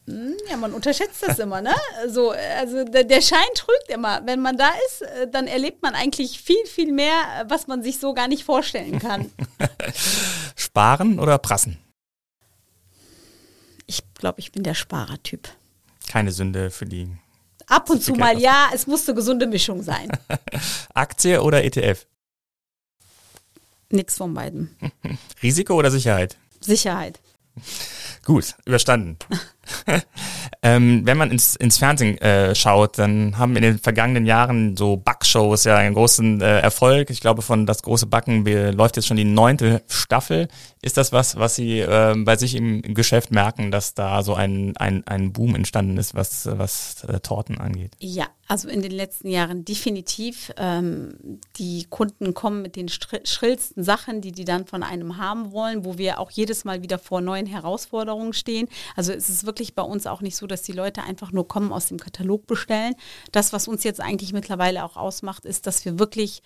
[0.07, 1.73] Hm, ja, man unterschätzt das immer, ne?
[2.07, 4.21] So, also der, der, Schein trügt immer.
[4.25, 7.99] Wenn man da ist, äh, dann erlebt man eigentlich viel, viel mehr, was man sich
[7.99, 9.31] so gar nicht vorstellen kann.
[10.55, 11.79] Sparen oder prassen?
[13.87, 15.49] Ich glaube, ich bin der Sparertyp.
[16.07, 17.09] Keine Sünde für die.
[17.67, 20.09] Ab und zu mal ja, es muss eine gesunde Mischung sein.
[20.93, 22.05] Aktie oder ETF?
[23.89, 24.75] Nix von beiden.
[25.43, 26.37] Risiko oder Sicherheit?
[26.59, 27.19] Sicherheit.
[28.23, 29.17] Gut, überstanden.
[30.61, 34.97] ähm, wenn man ins, ins Fernsehen äh, schaut, dann haben in den vergangenen Jahren so
[34.97, 37.09] Backshows ja einen großen äh, Erfolg.
[37.09, 40.47] Ich glaube, von Das große Backen läuft jetzt schon die neunte Staffel.
[40.81, 44.77] Ist das was, was Sie äh, bei sich im, Geschäft merken, dass da so ein,
[44.77, 47.93] ein, ein Boom entstanden ist, was, was äh, Torten angeht?
[47.99, 50.53] Ja, Also in den letzten Jahren definitiv.
[50.57, 55.85] Ähm, die Kunden kommen mit den schrillsten Sachen, die die dann von einem haben wollen,
[55.85, 58.67] wo wir auch jedes Mal wieder vor neuen Herausforderungen stehen.
[58.95, 61.71] Also es ist wirklich bei uns auch nicht so, dass die Leute einfach nur kommen,
[61.71, 62.95] aus dem Katalog bestellen.
[63.31, 66.43] Das, was uns jetzt eigentlich mittlerweile auch ausmacht, ist, dass wir wirklich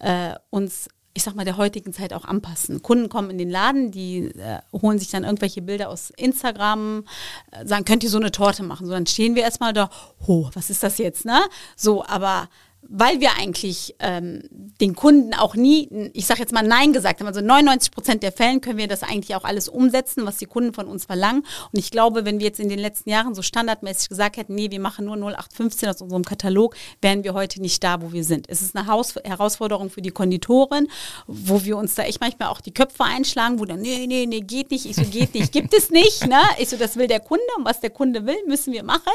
[0.00, 2.82] äh, uns ich sag mal, der heutigen Zeit auch anpassen.
[2.82, 7.04] Kunden kommen in den Laden, die äh, holen sich dann irgendwelche Bilder aus Instagram,
[7.50, 8.86] äh, sagen, könnt ihr so eine Torte machen?
[8.86, 9.90] So, dann stehen wir erstmal da,
[10.26, 11.40] oh, was ist das jetzt, ne?
[11.74, 12.48] So, aber
[12.92, 14.42] weil wir eigentlich ähm,
[14.80, 17.28] den Kunden auch nie, ich sage jetzt mal Nein gesagt haben.
[17.28, 20.74] Also 99 Prozent der Fällen können wir das eigentlich auch alles umsetzen, was die Kunden
[20.74, 21.42] von uns verlangen.
[21.72, 24.72] Und ich glaube, wenn wir jetzt in den letzten Jahren so standardmäßig gesagt hätten, nee,
[24.72, 28.48] wir machen nur 0815 aus unserem Katalog, wären wir heute nicht da, wo wir sind.
[28.48, 30.88] Es ist eine Haus Herausforderung für die Konditoren,
[31.28, 34.40] wo wir uns da echt manchmal auch die Köpfe einschlagen, wo dann, nee, nee, nee,
[34.40, 34.86] geht nicht.
[34.86, 36.26] Ich so, geht nicht, gibt es nicht.
[36.26, 36.40] Ne?
[36.58, 39.12] Ich so, das will der Kunde und was der Kunde will, müssen wir machen.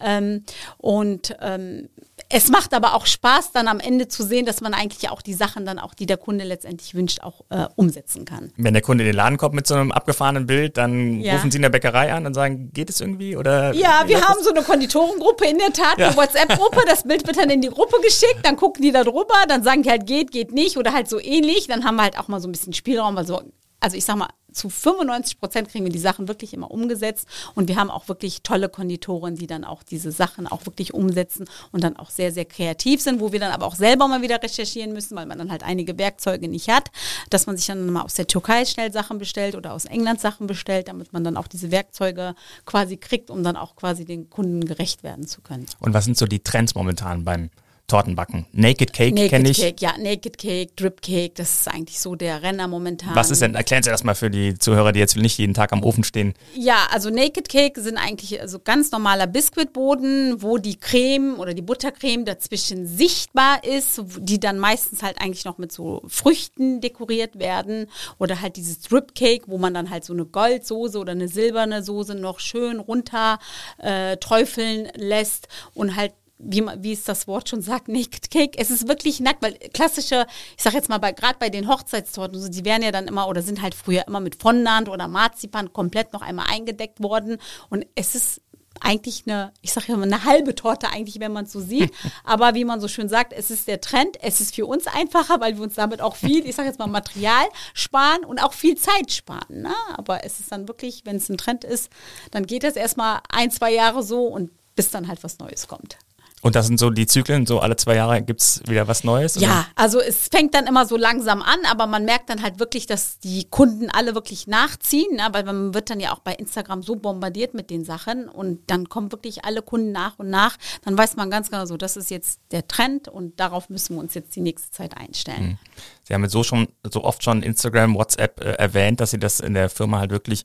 [0.00, 0.44] Ähm,
[0.78, 1.90] und ähm,
[2.32, 5.34] es macht aber auch Spaß, dann am Ende zu sehen, dass man eigentlich auch die
[5.34, 8.52] Sachen dann auch, die der Kunde letztendlich wünscht, auch äh, umsetzen kann.
[8.56, 11.34] Wenn der Kunde in den Laden kommt mit so einem abgefahrenen Bild, dann ja.
[11.34, 13.36] rufen Sie in der Bäckerei an und sagen, geht es irgendwie?
[13.36, 16.08] Oder ja, wir haben so eine Konditorengruppe in der Tat, ja.
[16.08, 16.82] eine WhatsApp-Gruppe.
[16.86, 19.82] Das Bild wird dann in die Gruppe geschickt, dann gucken die da drüber, dann sagen
[19.82, 21.66] die halt, geht, geht nicht oder halt so ähnlich.
[21.66, 23.42] Dann haben wir halt auch mal so ein bisschen Spielraum, also
[23.80, 27.68] also ich sag mal, zu 95 Prozent kriegen wir die Sachen wirklich immer umgesetzt und
[27.68, 31.84] wir haben auch wirklich tolle Konditoren, die dann auch diese Sachen auch wirklich umsetzen und
[31.84, 34.92] dann auch sehr, sehr kreativ sind, wo wir dann aber auch selber mal wieder recherchieren
[34.92, 36.90] müssen, weil man dann halt einige Werkzeuge nicht hat,
[37.30, 40.46] dass man sich dann mal aus der Türkei schnell Sachen bestellt oder aus England Sachen
[40.46, 42.34] bestellt, damit man dann auch diese Werkzeuge
[42.66, 45.66] quasi kriegt, um dann auch quasi den Kunden gerecht werden zu können.
[45.78, 47.50] Und was sind so die Trends momentan beim
[47.90, 48.46] Tortenbacken.
[48.52, 49.58] Naked Cake kenne ich.
[49.58, 53.14] Cake, ja, Naked Cake, Drip Cake, das ist eigentlich so der Renner momentan.
[53.14, 55.72] Was ist denn, erklären Sie das mal für die Zuhörer, die jetzt nicht jeden Tag
[55.72, 56.34] am Ofen stehen.
[56.54, 61.62] Ja, also Naked Cake sind eigentlich also ganz normaler Biskuitboden, wo die Creme oder die
[61.62, 67.86] Buttercreme dazwischen sichtbar ist, die dann meistens halt eigentlich noch mit so Früchten dekoriert werden
[68.18, 71.82] oder halt dieses Drip Cake, wo man dann halt so eine Goldsoße oder eine silberne
[71.82, 73.38] Soße noch schön runter
[73.78, 78.58] äh, träufeln lässt und halt wie, wie es das Wort schon sagt, Naked Cake.
[78.58, 80.26] Es ist wirklich nackt, weil klassische,
[80.56, 83.42] ich sag jetzt mal, gerade bei den Hochzeitstorten, so, die werden ja dann immer oder
[83.42, 87.38] sind halt früher immer mit Fondant oder Marzipan komplett noch einmal eingedeckt worden.
[87.68, 88.40] Und es ist
[88.80, 91.92] eigentlich eine, ich sage ja mal, eine halbe Torte eigentlich, wenn man es so sieht.
[92.24, 94.16] Aber wie man so schön sagt, es ist der Trend.
[94.22, 96.86] Es ist für uns einfacher, weil wir uns damit auch viel, ich sage jetzt mal,
[96.86, 99.62] Material sparen und auch viel Zeit sparen.
[99.62, 99.74] Ne?
[99.96, 101.90] Aber es ist dann wirklich, wenn es ein Trend ist,
[102.30, 105.98] dann geht das erstmal ein, zwei Jahre so und bis dann halt was Neues kommt.
[106.42, 109.36] Und das sind so die Zyklen, so alle zwei Jahre gibt es wieder was Neues?
[109.36, 109.46] Oder?
[109.46, 112.86] Ja, also es fängt dann immer so langsam an, aber man merkt dann halt wirklich,
[112.86, 115.28] dass die Kunden alle wirklich nachziehen, ne?
[115.32, 118.88] weil man wird dann ja auch bei Instagram so bombardiert mit den Sachen und dann
[118.88, 120.56] kommen wirklich alle Kunden nach und nach.
[120.82, 124.00] Dann weiß man ganz genau so, das ist jetzt der Trend und darauf müssen wir
[124.00, 125.42] uns jetzt die nächste Zeit einstellen.
[125.42, 125.58] Mhm.
[126.04, 129.40] Sie haben jetzt so schon so oft schon Instagram, WhatsApp äh, erwähnt, dass Sie das
[129.40, 130.44] in der Firma halt wirklich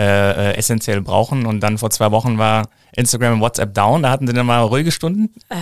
[0.00, 1.44] äh, äh, essentiell brauchen.
[1.44, 4.02] Und dann vor zwei Wochen war Instagram und WhatsApp down.
[4.02, 5.34] Da hatten sie dann mal ruhige Stunden?
[5.50, 5.56] Äh,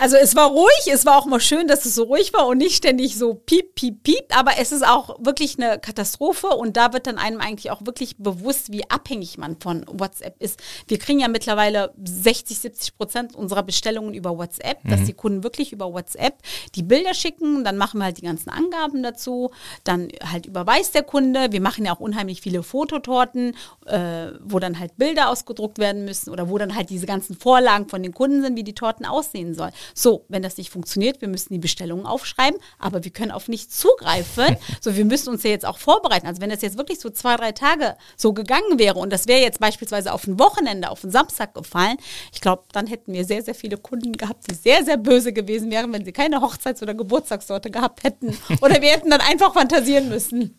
[0.00, 0.86] also es war ruhig.
[0.92, 3.74] Es war auch mal schön, dass es so ruhig war und nicht ständig so piep,
[3.74, 4.38] piep, piep.
[4.38, 6.46] Aber es ist auch wirklich eine Katastrophe.
[6.46, 10.60] Und da wird dann einem eigentlich auch wirklich bewusst, wie abhängig man von WhatsApp ist.
[10.86, 14.90] Wir kriegen ja mittlerweile 60, 70 Prozent unserer Bestellungen über WhatsApp, mhm.
[14.90, 16.34] dass die Kunden wirklich über WhatsApp
[16.76, 17.64] die Bilder schicken.
[17.64, 19.50] Dann machen wir halt die ganzen Angaben dazu.
[19.82, 21.48] Dann halt überweist der Kunde.
[21.50, 23.56] Wir machen ja auch unheimlich viele Fototorten
[23.86, 27.88] äh, wo dann halt Bilder ausgedruckt werden müssen oder wo dann halt diese ganzen Vorlagen
[27.88, 29.72] von den Kunden sind, wie die Torten aussehen sollen.
[29.94, 33.78] So, wenn das nicht funktioniert, wir müssen die Bestellungen aufschreiben, aber wir können auf nichts
[33.78, 34.56] zugreifen.
[34.80, 36.26] so, wir müssen uns ja jetzt auch vorbereiten.
[36.26, 39.40] Also wenn das jetzt wirklich so zwei, drei Tage so gegangen wäre und das wäre
[39.40, 41.96] jetzt beispielsweise auf ein Wochenende, auf einen Samstag gefallen,
[42.32, 45.70] ich glaube, dann hätten wir sehr, sehr viele Kunden gehabt, die sehr, sehr böse gewesen
[45.70, 48.36] wären, wenn sie keine Hochzeits- oder Geburtstagssorte gehabt hätten.
[48.60, 50.56] Oder wir hätten dann einfach fantasieren müssen.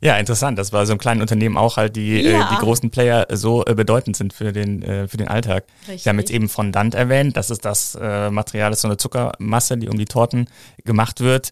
[0.00, 0.58] Ja, interessant.
[0.58, 2.46] Das war so ein kleines Unternehmen auch halt, die, äh, ja.
[2.46, 5.64] äh, die großen Player so äh, bedeutend sind für den, äh, für den Alltag.
[5.82, 6.02] Richtig.
[6.02, 7.36] Sie haben jetzt eben Fondant erwähnt.
[7.36, 10.46] Das ist das äh, Material, das ist so eine Zuckermasse, die um die Torten
[10.84, 11.50] gemacht wird.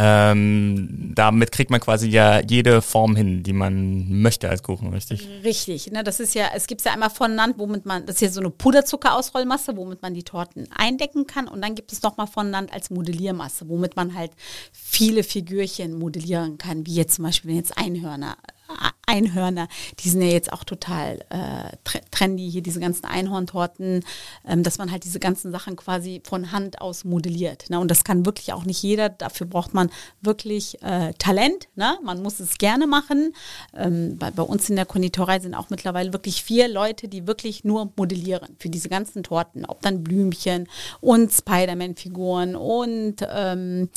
[0.00, 5.28] Ähm, damit kriegt man quasi ja jede Form hin, die man möchte als Kuchen, richtig?
[5.42, 5.90] Richtig.
[5.90, 6.04] Ne?
[6.04, 8.50] Das ist ja, es gibt ja einmal Fondant, womit man, das ist ja so eine
[8.50, 11.48] Puderzuckerausrollmasse, womit man die Torten eindecken kann.
[11.48, 14.30] Und dann gibt es nochmal Fondant als Modelliermasse, womit man halt
[14.72, 18.36] viele Figürchen modellieren kann, wie jetzt zum Beispiel, wenn jetzt Einhörner
[19.08, 19.68] Einhörner,
[20.00, 21.76] die sind ja jetzt auch total äh,
[22.10, 24.04] trendy, hier diese ganzen Einhorntorten,
[24.46, 27.70] ähm, dass man halt diese ganzen Sachen quasi von Hand aus modelliert.
[27.70, 27.80] Ne?
[27.80, 29.90] Und das kann wirklich auch nicht jeder, dafür braucht man
[30.20, 31.98] wirklich äh, Talent, ne?
[32.04, 33.34] man muss es gerne machen.
[33.74, 37.64] Ähm, bei, bei uns in der Konditorei sind auch mittlerweile wirklich vier Leute, die wirklich
[37.64, 40.68] nur modellieren für diese ganzen Torten, ob dann Blümchen
[41.00, 43.88] und Spider-Man-Figuren und ähm,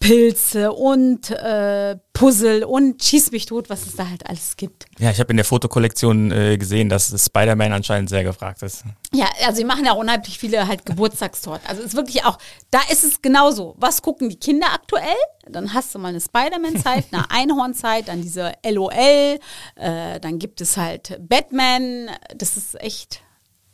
[0.00, 4.84] Pilze und äh, Puzzle und schieß mich tot, was es da halt alles gibt.
[4.98, 8.84] Ja, ich habe in der Fotokollektion äh, gesehen, dass Spider-Man anscheinend sehr gefragt ist.
[9.14, 11.66] Ja, also sie machen ja auch unheimlich viele halt Geburtstagstorten.
[11.66, 12.36] Also es ist wirklich auch,
[12.70, 13.74] da ist es genauso.
[13.78, 15.16] Was gucken die Kinder aktuell?
[15.48, 19.38] Dann hast du mal eine Spider-Man-Zeit, eine Einhorn-Zeit, dann diese LOL,
[19.76, 22.10] äh, dann gibt es halt Batman.
[22.36, 23.22] Das ist echt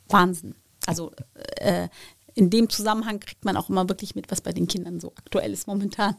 [0.07, 0.55] Wahnsinn.
[0.85, 1.11] Also
[1.57, 1.89] äh,
[2.33, 5.51] in dem Zusammenhang kriegt man auch immer wirklich mit, was bei den Kindern so aktuell
[5.51, 6.15] ist momentan.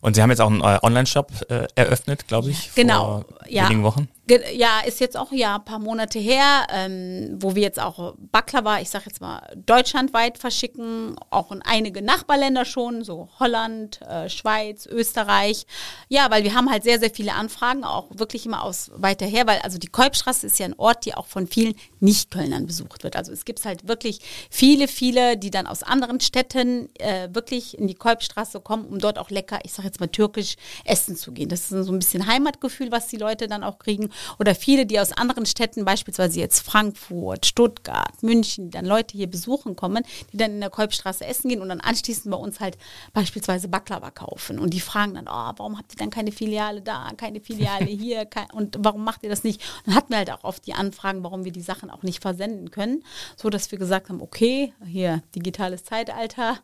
[0.00, 3.64] Und Sie haben jetzt auch einen äh, Online-Shop äh, eröffnet, glaube ich, genau, vor ja.
[3.64, 4.08] wenigen Wochen.
[4.28, 8.80] Ja, ist jetzt auch ja ein paar Monate her, ähm, wo wir jetzt auch Baklava,
[8.80, 14.86] ich sage jetzt mal, deutschlandweit verschicken, auch in einige Nachbarländer schon, so Holland, äh, Schweiz,
[14.86, 15.66] Österreich.
[16.08, 19.46] Ja, weil wir haben halt sehr, sehr viele Anfragen, auch wirklich immer aus weiter her,
[19.46, 23.16] weil also die Kolbstraße ist ja ein Ort, die auch von vielen Nicht-Kölnern besucht wird.
[23.16, 27.86] Also es gibt halt wirklich viele, viele, die dann aus anderen Städten äh, wirklich in
[27.86, 31.48] die Kolbstraße kommen, um dort auch lecker, ich sage jetzt mal türkisch, essen zu gehen.
[31.48, 35.00] Das ist so ein bisschen Heimatgefühl, was die Leute dann auch kriegen oder viele, die
[35.00, 40.36] aus anderen Städten, beispielsweise jetzt Frankfurt, Stuttgart, München, die dann Leute hier besuchen kommen, die
[40.36, 42.78] dann in der Kolbstraße essen gehen und dann anschließend bei uns halt
[43.12, 44.58] beispielsweise Baklava kaufen.
[44.58, 48.26] Und die fragen dann, oh, warum habt ihr dann keine Filiale da, keine Filiale hier
[48.26, 49.60] kein, und warum macht ihr das nicht?
[49.78, 52.22] Und dann hatten wir halt auch oft die Anfragen, warum wir die Sachen auch nicht
[52.22, 53.02] versenden können,
[53.36, 56.58] so dass wir gesagt haben, okay, hier digitales Zeitalter,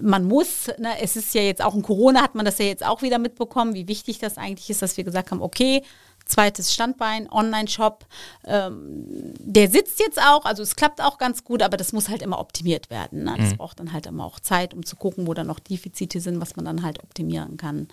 [0.00, 2.84] man muss, ne, es ist ja jetzt auch in Corona hat man das ja jetzt
[2.84, 5.82] auch wieder mitbekommen, wie wichtig das eigentlich ist, dass wir gesagt haben, okay,
[6.24, 8.06] zweites Standbein, Online-Shop.
[8.46, 12.22] Ähm, der sitzt jetzt auch, also es klappt auch ganz gut, aber das muss halt
[12.22, 13.24] immer optimiert werden.
[13.24, 13.34] Ne?
[13.38, 13.56] Das mhm.
[13.56, 16.56] braucht dann halt immer auch Zeit, um zu gucken, wo dann noch Defizite sind, was
[16.56, 17.88] man dann halt optimieren kann.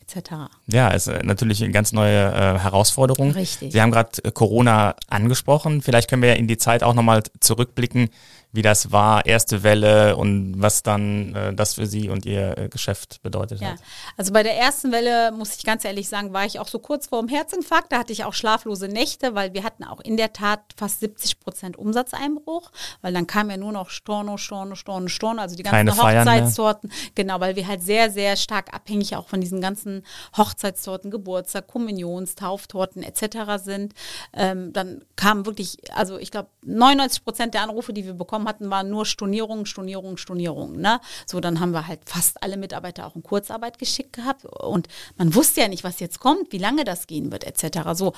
[0.00, 0.30] Etc.
[0.68, 3.32] Ja, ist natürlich eine ganz neue äh, Herausforderung.
[3.32, 3.72] Richtig.
[3.72, 5.82] Sie haben gerade äh, Corona angesprochen.
[5.82, 8.08] Vielleicht können wir ja in die Zeit auch nochmal zurückblicken
[8.50, 12.68] wie das war, erste Welle und was dann äh, das für Sie und Ihr äh,
[12.68, 13.72] Geschäft bedeutet ja.
[13.72, 13.78] hat.
[14.16, 17.08] Also bei der ersten Welle, muss ich ganz ehrlich sagen, war ich auch so kurz
[17.08, 17.92] vor dem Herzinfarkt.
[17.92, 21.40] Da hatte ich auch schlaflose Nächte, weil wir hatten auch in der Tat fast 70
[21.40, 22.70] Prozent Umsatzeinbruch,
[23.02, 26.90] weil dann kam ja nur noch Storno, Storno, Storno, Storno, also die ganzen Keine Hochzeitstorten.
[27.14, 30.04] Genau, weil wir halt sehr, sehr stark abhängig auch von diesen ganzen
[30.36, 33.62] Hochzeitstorten, Geburtstag, Kommunions, Tauftorten etc.
[33.62, 33.94] sind.
[34.32, 38.48] Ähm, dann kamen wirklich, also ich glaube, 99 Prozent der Anrufe, die wir bekommen bekommen
[38.48, 40.80] hatten, waren nur Stornierungen, Stornierungen, Stornierungen.
[40.80, 41.00] Ne?
[41.26, 44.44] So, dann haben wir halt fast alle Mitarbeiter auch in Kurzarbeit geschickt gehabt.
[44.44, 47.90] Und man wusste ja nicht, was jetzt kommt, wie lange das gehen wird, etc.
[47.94, 48.12] So,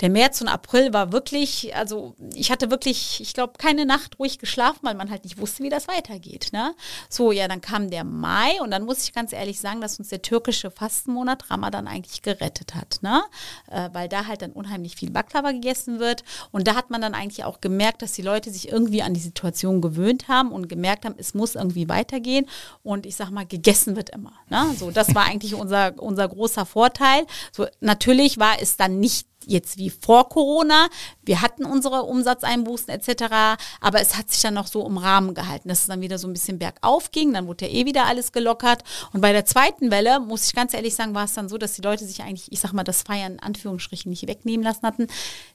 [0.00, 4.38] der März und April war wirklich, also ich hatte wirklich, ich glaube, keine Nacht ruhig
[4.38, 6.48] geschlafen, weil man halt nicht wusste, wie das weitergeht.
[6.52, 6.74] Ne?
[7.08, 10.08] So, ja, dann kam der Mai und dann muss ich ganz ehrlich sagen, dass uns
[10.08, 12.98] der türkische Fastenmonat Ramadan eigentlich gerettet hat.
[13.02, 13.22] Ne?
[13.70, 16.24] Äh, weil da halt dann unheimlich viel Baklava gegessen wird.
[16.50, 19.20] Und da hat man dann eigentlich auch gemerkt, dass die Leute sich irgendwie an die
[19.20, 22.46] Situation Situation gewöhnt haben und gemerkt haben, es muss irgendwie weitergehen.
[22.82, 24.32] Und ich sag mal, gegessen wird immer.
[24.48, 24.74] Ne?
[24.78, 27.26] So, das war eigentlich unser, unser großer Vorteil.
[27.52, 30.88] So, natürlich war es dann nicht jetzt wie vor Corona.
[31.22, 35.68] Wir hatten unsere Umsatzeinbußen etc., aber es hat sich dann noch so im Rahmen gehalten,
[35.68, 37.32] dass es dann wieder so ein bisschen bergauf ging.
[37.32, 38.82] Dann wurde ja eh wieder alles gelockert.
[39.12, 41.74] Und bei der zweiten Welle, muss ich ganz ehrlich sagen, war es dann so, dass
[41.74, 45.06] die Leute sich eigentlich, ich sag mal, das Feiern in Anführungsstrichen nicht wegnehmen lassen hatten.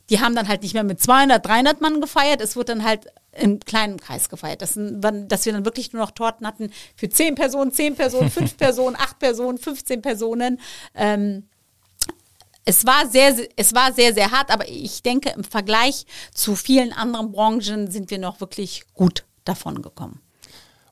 [0.10, 2.42] Die haben dann halt nicht mehr mit 200, 300 Mann gefeiert.
[2.42, 4.62] Es wurde dann halt im kleinen Kreis gefeiert.
[4.62, 8.58] Das, dass wir dann wirklich nur noch Torten hatten für 10 Personen, 10 Personen, 5
[8.58, 10.60] Personen, 8 Personen, 15 Personen.
[10.94, 11.48] Ähm,
[12.66, 16.92] es war sehr, es war sehr, sehr hart, aber ich denke, im Vergleich zu vielen
[16.92, 20.22] anderen Branchen sind wir noch wirklich gut davon gekommen.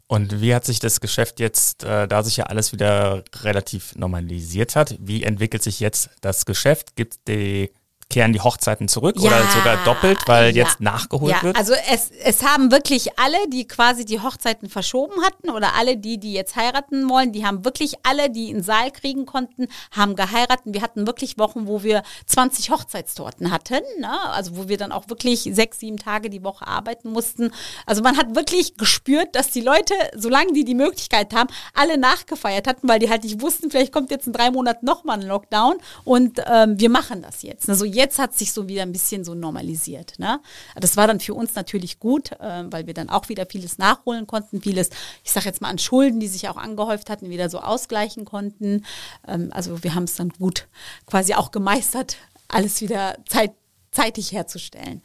[0.05, 4.75] Und wie hat sich das Geschäft jetzt, äh, da sich ja alles wieder relativ normalisiert
[4.75, 6.95] hat, wie entwickelt sich jetzt das Geschäft?
[6.95, 7.71] Gibt die
[8.13, 11.57] kehren die Hochzeiten zurück ja, oder sogar doppelt, weil ja, jetzt nachgeholt ja, wird?
[11.57, 16.19] Also es, es haben wirklich alle, die quasi die Hochzeiten verschoben hatten oder alle die,
[16.19, 20.61] die jetzt heiraten wollen, die haben wirklich alle, die einen Saal kriegen konnten, haben geheiratet.
[20.65, 24.29] Wir hatten wirklich Wochen, wo wir 20 Hochzeitstorten hatten, ne?
[24.29, 27.51] also wo wir dann auch wirklich sechs, sieben Tage die Woche arbeiten mussten.
[27.87, 32.67] Also man hat wirklich gespürt, dass die Leute, solange die die Möglichkeit haben, alle nachgefeiert
[32.67, 35.77] hatten, weil die halt nicht wussten, vielleicht kommt jetzt in drei Monaten nochmal ein Lockdown
[36.03, 37.67] und ähm, wir machen das jetzt.
[37.67, 40.19] Also jetzt jetzt hat sich so wieder ein bisschen so normalisiert.
[40.19, 40.39] Ne?
[40.75, 44.27] Das war dann für uns natürlich gut, äh, weil wir dann auch wieder vieles nachholen
[44.27, 44.89] konnten, vieles,
[45.23, 48.85] ich sage jetzt mal an Schulden, die sich auch angehäuft hatten, wieder so ausgleichen konnten.
[49.27, 50.67] Ähm, also wir haben es dann gut
[51.05, 52.17] quasi auch gemeistert,
[52.49, 53.53] alles wieder zeit,
[53.91, 55.01] zeitig herzustellen.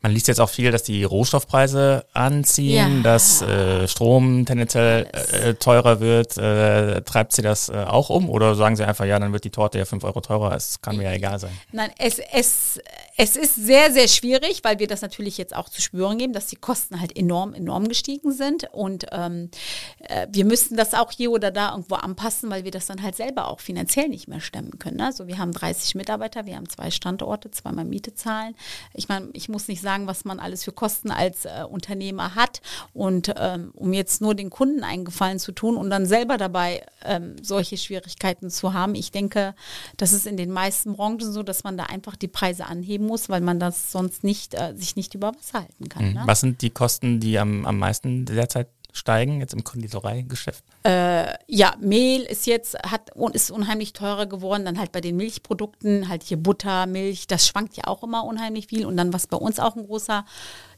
[0.00, 3.02] Man liest jetzt auch viel, dass die Rohstoffpreise anziehen, ja.
[3.02, 6.36] dass äh, Strom tendenziell äh, teurer wird.
[6.38, 9.50] Äh, treibt Sie das äh, auch um oder sagen Sie einfach, ja, dann wird die
[9.50, 10.54] Torte ja fünf Euro teurer?
[10.54, 11.50] Es kann mir ja egal sein.
[11.72, 12.80] Nein, es, es,
[13.20, 16.46] es ist sehr, sehr schwierig, weil wir das natürlich jetzt auch zu spüren geben, dass
[16.46, 18.66] die Kosten halt enorm, enorm gestiegen sind.
[18.72, 19.50] Und ähm,
[20.08, 23.16] äh, wir müssten das auch hier oder da irgendwo anpassen, weil wir das dann halt
[23.16, 25.00] selber auch finanziell nicht mehr stemmen können.
[25.02, 28.54] Also wir haben 30 Mitarbeiter, wir haben zwei Standorte, zweimal Miete zahlen.
[28.94, 32.34] Ich meine, ich muss nicht sagen, sagen, was man alles für Kosten als äh, Unternehmer
[32.34, 32.60] hat.
[32.92, 36.84] Und ähm, um jetzt nur den Kunden einen Gefallen zu tun und dann selber dabei
[37.04, 39.54] ähm, solche Schwierigkeiten zu haben, ich denke,
[39.96, 43.28] das ist in den meisten Branchen so, dass man da einfach die Preise anheben muss,
[43.28, 46.08] weil man das sonst nicht, äh, sich nicht über Wasser halten kann.
[46.08, 46.14] Mhm.
[46.14, 46.22] Ne?
[46.26, 50.64] Was sind die Kosten, die am, am meisten derzeit steigen, jetzt im Konditoreigeschäft?
[50.84, 54.64] Äh, ja, Mehl ist jetzt, hat, ist unheimlich teurer geworden.
[54.64, 58.66] Dann halt bei den Milchprodukten, halt hier Butter, Milch, das schwankt ja auch immer unheimlich
[58.66, 58.86] viel.
[58.86, 60.24] Und dann, was bei uns auch ein großer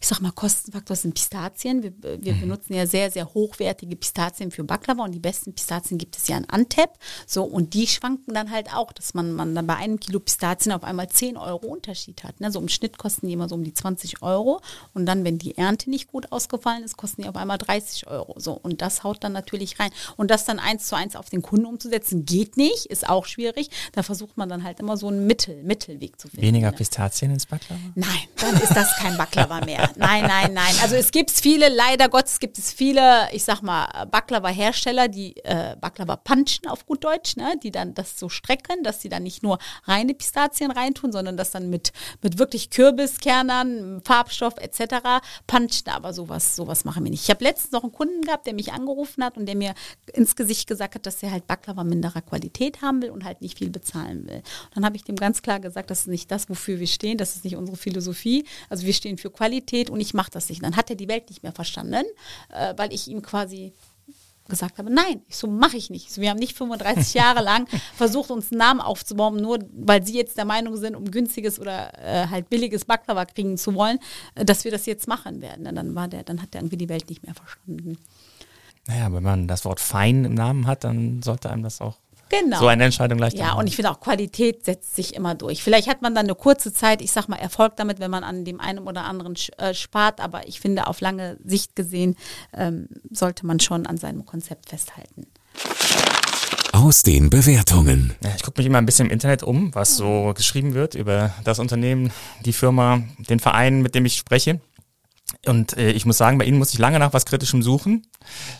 [0.03, 1.83] ich sag mal, Kostenfaktor sind Pistazien.
[1.83, 2.41] Wir, wir mhm.
[2.41, 6.39] benutzen ja sehr, sehr hochwertige Pistazien für Baklava und die besten Pistazien gibt es ja
[6.39, 6.93] in Antep.
[7.27, 10.73] So, und die schwanken dann halt auch, dass man, man dann bei einem Kilo Pistazien
[10.73, 12.41] auf einmal 10 Euro Unterschied hat.
[12.41, 12.51] Ne?
[12.51, 14.63] So im Schnitt kosten die immer so um die 20 Euro.
[14.95, 18.10] Und dann, wenn die Ernte nicht gut ausgefallen ist, kosten die auf einmal 30 Euro.
[18.37, 19.91] So, und das haut dann natürlich rein.
[20.17, 23.71] Und das dann eins zu eins auf den Kunden umzusetzen, geht nicht, ist auch schwierig.
[23.93, 26.47] Da versucht man dann halt immer so einen Mittel, Mittelweg zu finden.
[26.47, 26.77] Weniger ne?
[26.77, 27.81] Pistazien ins Baklava?
[27.95, 30.75] Nein, dann ist das kein Baklava mehr nein, nein, nein.
[30.83, 35.77] Also es gibt viele, leider Gottes gibt es viele, ich sag mal, Baklava-Hersteller, die äh,
[35.81, 37.55] Baklava punchen auf gut Deutsch, ne?
[37.63, 41.51] die dann das so strecken, dass sie dann nicht nur reine Pistazien reintun, sondern das
[41.51, 41.93] dann mit,
[42.23, 45.23] mit wirklich Kürbiskernern, Farbstoff etc.
[45.47, 45.89] punchen.
[45.89, 47.25] Aber sowas, sowas machen wir nicht.
[47.25, 49.75] Ich habe letztens noch einen Kunden gehabt, der mich angerufen hat und der mir
[50.15, 53.59] ins Gesicht gesagt hat, dass er halt Baklava minderer Qualität haben will und halt nicht
[53.59, 54.37] viel bezahlen will.
[54.37, 57.19] Und dann habe ich dem ganz klar gesagt, das ist nicht das, wofür wir stehen,
[57.19, 58.47] das ist nicht unsere Philosophie.
[58.71, 60.63] Also wir stehen für Qualität und ich mache das nicht.
[60.63, 62.07] Und dann hat er die Welt nicht mehr verstanden,
[62.49, 63.75] äh, weil ich ihm quasi
[64.51, 66.13] gesagt habe, nein, ich so mache ich nicht.
[66.13, 70.15] So, wir haben nicht 35 Jahre lang versucht, uns einen Namen aufzubauen, nur weil sie
[70.15, 73.99] jetzt der Meinung sind, um günstiges oder äh, halt billiges Baklava kriegen zu wollen,
[74.35, 75.67] äh, dass wir das jetzt machen werden.
[75.67, 77.97] Und dann war der, dann hat er irgendwie die Welt nicht mehr verstanden.
[78.87, 81.97] Naja, wenn man das Wort fein im Namen hat, dann sollte einem das auch
[82.31, 82.61] Genau.
[82.61, 83.37] So eine Entscheidung leicht.
[83.37, 85.63] Ja, und ich finde auch Qualität setzt sich immer durch.
[85.63, 88.45] Vielleicht hat man dann eine kurze Zeit, ich sag mal, Erfolg damit, wenn man an
[88.45, 92.17] dem einen oder anderen äh, spart, aber ich finde, auf lange Sicht gesehen
[92.57, 95.27] ähm, sollte man schon an seinem Konzept festhalten.
[96.73, 98.15] Aus den Bewertungen.
[98.23, 101.35] Ja, ich gucke mich immer ein bisschen im Internet um, was so geschrieben wird über
[101.43, 102.13] das Unternehmen,
[102.45, 104.61] die Firma, den Verein, mit dem ich spreche.
[105.47, 108.07] Und äh, ich muss sagen, bei Ihnen muss ich lange nach was Kritischem suchen.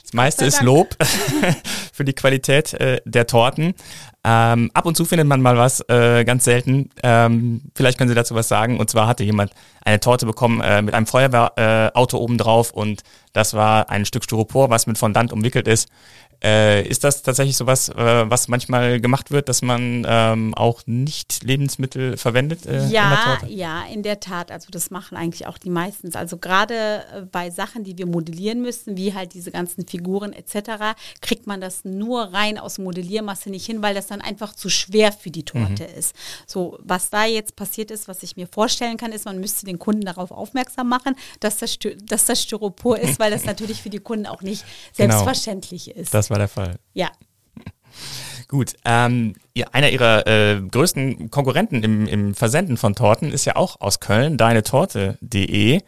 [0.03, 0.97] Das meiste ist Lob
[1.93, 3.75] für die Qualität äh, der Torten.
[4.25, 6.91] Ähm, ab und zu findet man mal was, äh, ganz selten.
[7.03, 8.79] Ähm, vielleicht können Sie dazu was sagen.
[8.79, 9.53] Und zwar hatte jemand
[9.85, 14.25] eine Torte bekommen äh, mit einem Feuerwehrauto äh, oben drauf und das war ein Stück
[14.25, 15.89] Styropor, was mit Fondant umwickelt ist.
[16.43, 21.45] Äh, ist das tatsächlich sowas, äh, was manchmal gemacht wird, dass man ähm, auch nicht
[21.45, 22.65] Lebensmittel verwendet?
[22.65, 24.51] Äh, ja, in ja, in der Tat.
[24.51, 26.17] Also das machen eigentlich auch die meistens.
[26.17, 30.97] Also gerade äh, bei Sachen, die wir modellieren müssen, wie halt diese ganzen Figuren etc.,
[31.21, 35.13] kriegt man das nur rein aus Modelliermasse nicht hin, weil das dann einfach zu schwer
[35.13, 35.99] für die Torte mhm.
[35.99, 36.15] ist.
[36.47, 39.79] So, was da jetzt passiert ist, was ich mir vorstellen kann, ist, man müsste den
[39.79, 43.99] Kunden darauf aufmerksam machen, dass das, dass das Styropor ist, weil das natürlich für die
[43.99, 44.65] Kunden auch nicht
[44.97, 45.13] genau.
[45.13, 46.01] selbstverständlich genau.
[46.01, 46.15] ist.
[46.15, 46.77] Das war der Fall.
[46.95, 47.11] Ja.
[48.49, 49.35] Gut, ähm,
[49.73, 54.37] einer ihrer äh, größten Konkurrenten im, im Versenden von Torten ist ja auch aus Köln,
[54.37, 55.81] deinetorte.de.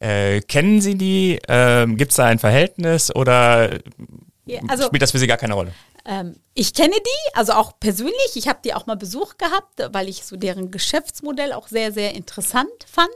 [0.00, 1.38] Äh, kennen Sie die?
[1.48, 3.80] Äh, Gibt es da ein Verhältnis oder
[4.46, 5.72] ja, also, spielt das für Sie gar keine Rolle?
[6.04, 8.14] Ähm, ich kenne die, also auch persönlich.
[8.34, 12.14] Ich habe die auch mal Besuch gehabt, weil ich so deren Geschäftsmodell auch sehr, sehr
[12.14, 13.08] interessant fand.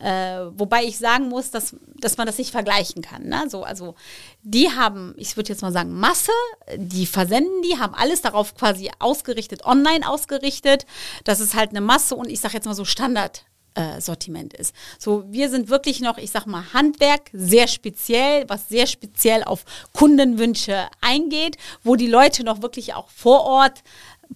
[0.00, 3.24] Äh, wobei ich sagen muss, dass, dass man das nicht vergleichen kann.
[3.24, 3.44] Ne?
[3.48, 3.94] So, also
[4.42, 6.32] die haben, ich würde jetzt mal sagen, Masse,
[6.76, 10.86] die versenden die, haben alles darauf quasi ausgerichtet, online ausgerichtet.
[11.24, 13.46] Das ist halt eine Masse und ich sage jetzt mal so Standard.
[13.76, 14.74] Äh, ist.
[14.98, 19.66] So, wir sind wirklich noch, ich sag mal, Handwerk, sehr speziell, was sehr speziell auf
[19.92, 23.82] Kundenwünsche eingeht, wo die Leute noch wirklich auch vor Ort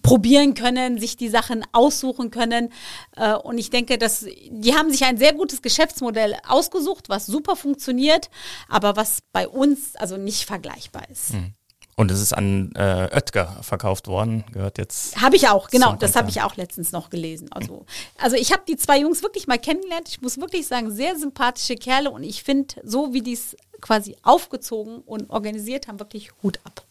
[0.01, 2.71] probieren können, sich die Sachen aussuchen können.
[3.15, 7.55] Äh, und ich denke, dass die haben sich ein sehr gutes Geschäftsmodell ausgesucht, was super
[7.55, 8.29] funktioniert,
[8.69, 11.33] aber was bei uns also nicht vergleichbar ist.
[11.33, 11.53] Hm.
[11.97, 15.21] Und es ist an äh, Oetker verkauft worden, gehört jetzt.
[15.21, 15.95] Habe ich auch, genau.
[15.95, 17.51] Das habe ich auch letztens noch gelesen.
[17.51, 17.85] Also,
[18.17, 20.07] also ich habe die zwei Jungs wirklich mal kennengelernt.
[20.09, 22.09] Ich muss wirklich sagen, sehr sympathische Kerle.
[22.09, 26.83] Und ich finde, so wie die es quasi aufgezogen und organisiert haben, wirklich Hut ab.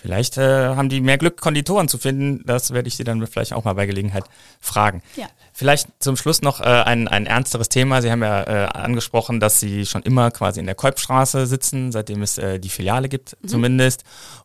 [0.00, 2.42] Vielleicht äh, haben die mehr Glück, Konditoren zu finden.
[2.46, 4.24] Das werde ich sie dann vielleicht auch mal bei Gelegenheit
[4.60, 5.02] fragen.
[5.16, 5.26] Ja.
[5.52, 8.00] Vielleicht zum Schluss noch äh, ein, ein ernsteres Thema.
[8.00, 12.22] Sie haben ja äh, angesprochen, dass Sie schon immer quasi in der Kolbstraße sitzen, seitdem
[12.22, 14.04] es äh, die Filiale gibt zumindest.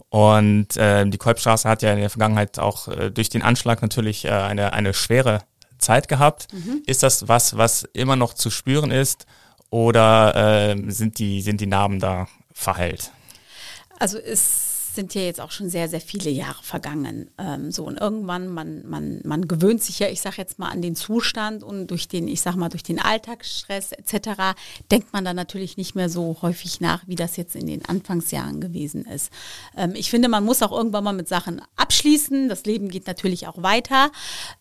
[0.09, 4.25] Und äh, die Kolbstraße hat ja in der Vergangenheit auch äh, durch den Anschlag natürlich
[4.25, 5.41] äh, eine, eine schwere
[5.77, 6.47] Zeit gehabt.
[6.87, 9.27] Ist das was, was immer noch zu spüren ist
[9.69, 13.11] oder äh, sind, die, sind die Narben da verheilt?
[13.99, 17.29] Also es sind ja jetzt auch schon sehr, sehr viele Jahre vergangen.
[17.37, 20.81] Ähm, so und irgendwann, man, man, man gewöhnt sich ja, ich sage jetzt mal, an
[20.81, 24.55] den Zustand und durch den, ich sag mal, durch den Alltagsstress etc.
[24.91, 28.61] denkt man dann natürlich nicht mehr so häufig nach, wie das jetzt in den Anfangsjahren
[28.61, 29.31] gewesen ist.
[29.75, 32.49] Ähm, ich finde, man muss auch irgendwann mal mit Sachen abschließen.
[32.49, 34.11] Das Leben geht natürlich auch weiter.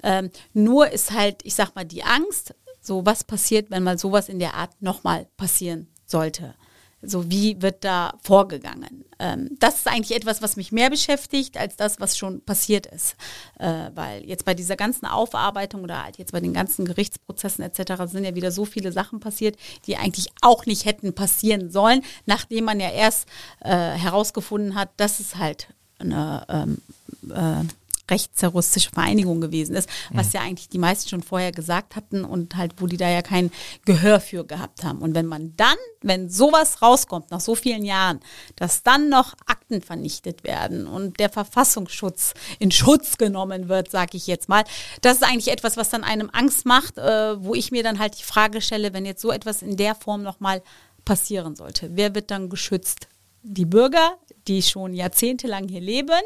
[0.02, 4.28] Ähm, nur ist halt, ich sag mal, die Angst, so was passiert, wenn mal sowas
[4.28, 6.54] in der Art nochmal passieren sollte.
[7.02, 9.04] So, wie wird da vorgegangen?
[9.18, 13.16] Ähm, das ist eigentlich etwas, was mich mehr beschäftigt, als das, was schon passiert ist.
[13.58, 18.04] Äh, weil jetzt bei dieser ganzen Aufarbeitung oder halt jetzt bei den ganzen Gerichtsprozessen etc.
[18.06, 22.64] sind ja wieder so viele Sachen passiert, die eigentlich auch nicht hätten passieren sollen, nachdem
[22.64, 23.28] man ja erst
[23.60, 26.82] äh, herausgefunden hat, dass es halt eine ähm,
[27.30, 27.64] äh,
[28.10, 32.74] rechtsterroristische Vereinigung gewesen ist, was ja eigentlich die meisten schon vorher gesagt hatten und halt,
[32.78, 33.50] wo die da ja kein
[33.84, 34.98] Gehör für gehabt haben.
[34.98, 38.20] Und wenn man dann, wenn sowas rauskommt, nach so vielen Jahren,
[38.56, 44.26] dass dann noch Akten vernichtet werden und der Verfassungsschutz in Schutz genommen wird, sage ich
[44.26, 44.64] jetzt mal,
[45.00, 48.18] das ist eigentlich etwas, was dann einem Angst macht, äh, wo ich mir dann halt
[48.18, 50.62] die Frage stelle, wenn jetzt so etwas in der Form nochmal
[51.04, 53.08] passieren sollte, wer wird dann geschützt?
[53.44, 56.20] Die Bürger, die schon jahrzehntelang hier leben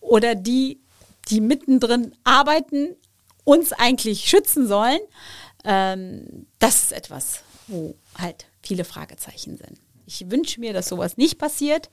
[0.00, 0.80] oder die,
[1.28, 2.96] die mittendrin arbeiten,
[3.44, 5.00] uns eigentlich schützen sollen,
[5.64, 9.80] ähm, das ist etwas, wo halt viele Fragezeichen sind.
[10.06, 11.90] Ich wünsche mir, dass sowas nicht passiert,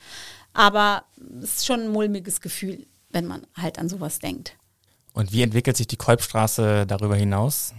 [0.54, 1.04] aber
[1.42, 4.58] es ist schon ein mulmiges Gefühl, wenn man halt an sowas denkt.
[5.14, 7.74] Und wie entwickelt sich die Kolbstraße darüber hinaus?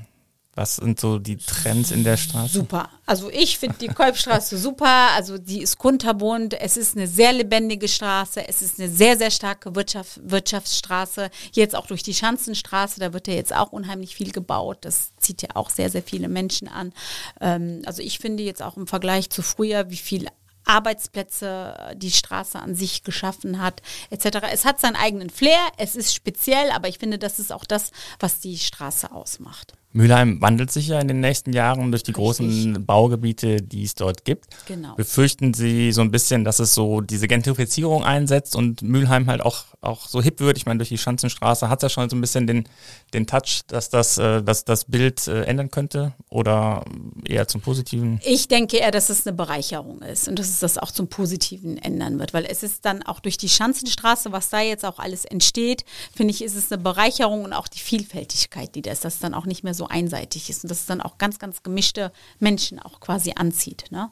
[0.56, 2.54] Was sind so die Trends in der Straße?
[2.54, 2.88] Super.
[3.04, 5.10] Also ich finde die Kolbstraße super.
[5.14, 6.54] Also die ist kunterbunt.
[6.58, 8.48] Es ist eine sehr lebendige Straße.
[8.48, 11.30] Es ist eine sehr, sehr starke Wirtschaft, Wirtschaftsstraße.
[11.52, 13.00] Jetzt auch durch die Schanzenstraße.
[13.00, 14.78] Da wird ja jetzt auch unheimlich viel gebaut.
[14.80, 16.94] Das zieht ja auch sehr, sehr viele Menschen an.
[17.38, 20.26] Ähm, also ich finde jetzt auch im Vergleich zu früher, wie viel
[20.66, 24.38] Arbeitsplätze die Straße an sich geschaffen hat, etc.
[24.50, 27.92] Es hat seinen eigenen Flair, es ist speziell, aber ich finde, das ist auch das,
[28.18, 29.74] was die Straße ausmacht.
[29.92, 34.26] Mülheim wandelt sich ja in den nächsten Jahren durch die großen Baugebiete, die es dort
[34.26, 34.46] gibt.
[34.66, 34.94] Genau.
[34.94, 39.64] Befürchten Sie so ein bisschen, dass es so diese Gentrifizierung einsetzt und Mülheim halt auch,
[39.80, 40.58] auch so hip wird?
[40.58, 42.68] Ich meine, durch die Schanzenstraße hat es ja schon so ein bisschen den,
[43.14, 46.84] den Touch, dass das, äh, dass das Bild äh, ändern könnte oder
[47.24, 48.20] eher zum Positiven?
[48.22, 51.78] Ich denke eher, dass es eine Bereicherung ist und dass es das auch zum Positiven
[51.78, 55.24] ändern wird, weil es ist dann auch durch die Schanzenstraße, was da jetzt auch alles
[55.24, 55.84] entsteht,
[56.14, 59.46] finde ich, ist es eine Bereicherung und auch die Vielfältigkeit, die das, das dann auch
[59.46, 63.00] nicht mehr so einseitig ist und dass es dann auch ganz, ganz gemischte Menschen auch
[63.00, 63.86] quasi anzieht.
[63.90, 64.10] Ne?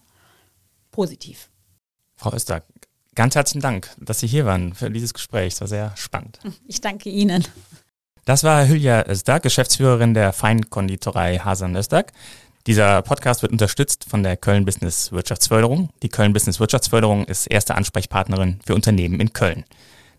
[0.90, 1.50] Positiv.
[2.16, 2.62] Frau Öster,
[3.14, 5.54] ganz herzlichen Dank, dass Sie hier waren für dieses Gespräch.
[5.54, 6.38] Es war sehr spannend.
[6.68, 7.44] Ich danke Ihnen.
[8.24, 12.12] Das war Hülya Özdag, Geschäftsführerin der Feinkonditorei Hasan Özdag.
[12.66, 15.90] Dieser Podcast wird unterstützt von der Köln Business Wirtschaftsförderung.
[16.02, 19.64] Die Köln Business Wirtschaftsförderung ist erste Ansprechpartnerin für Unternehmen in Köln.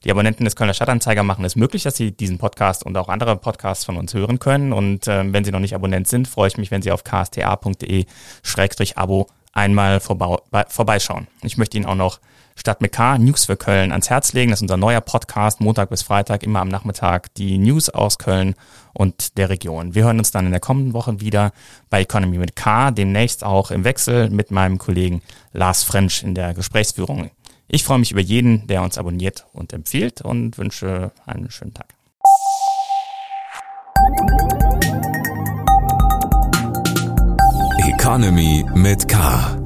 [0.03, 3.35] Die Abonnenten des Kölner Stadtanzeiger machen es möglich, dass sie diesen Podcast und auch andere
[3.37, 4.73] Podcasts von uns hören können.
[4.73, 7.67] Und ähm, wenn Sie noch nicht Abonnent sind, freue ich mich, wenn Sie auf ksta.de-abo
[9.53, 11.27] einmal vorbei, bei, vorbeischauen.
[11.41, 12.19] Ich möchte Ihnen auch noch
[12.57, 14.51] Stadt mit K News für Köln ans Herz legen.
[14.51, 18.55] Das ist unser neuer Podcast, Montag bis Freitag, immer am Nachmittag, die News aus Köln
[18.93, 19.93] und der Region.
[19.93, 21.51] Wir hören uns dann in der kommenden Woche wieder
[21.89, 25.21] bei Economy mit K, demnächst auch im Wechsel mit meinem Kollegen
[25.51, 27.29] Lars French in der Gesprächsführung.
[27.67, 31.93] Ich freue mich über jeden, der uns abonniert und empfiehlt und wünsche einen schönen Tag.
[37.87, 39.64] Economy mit K.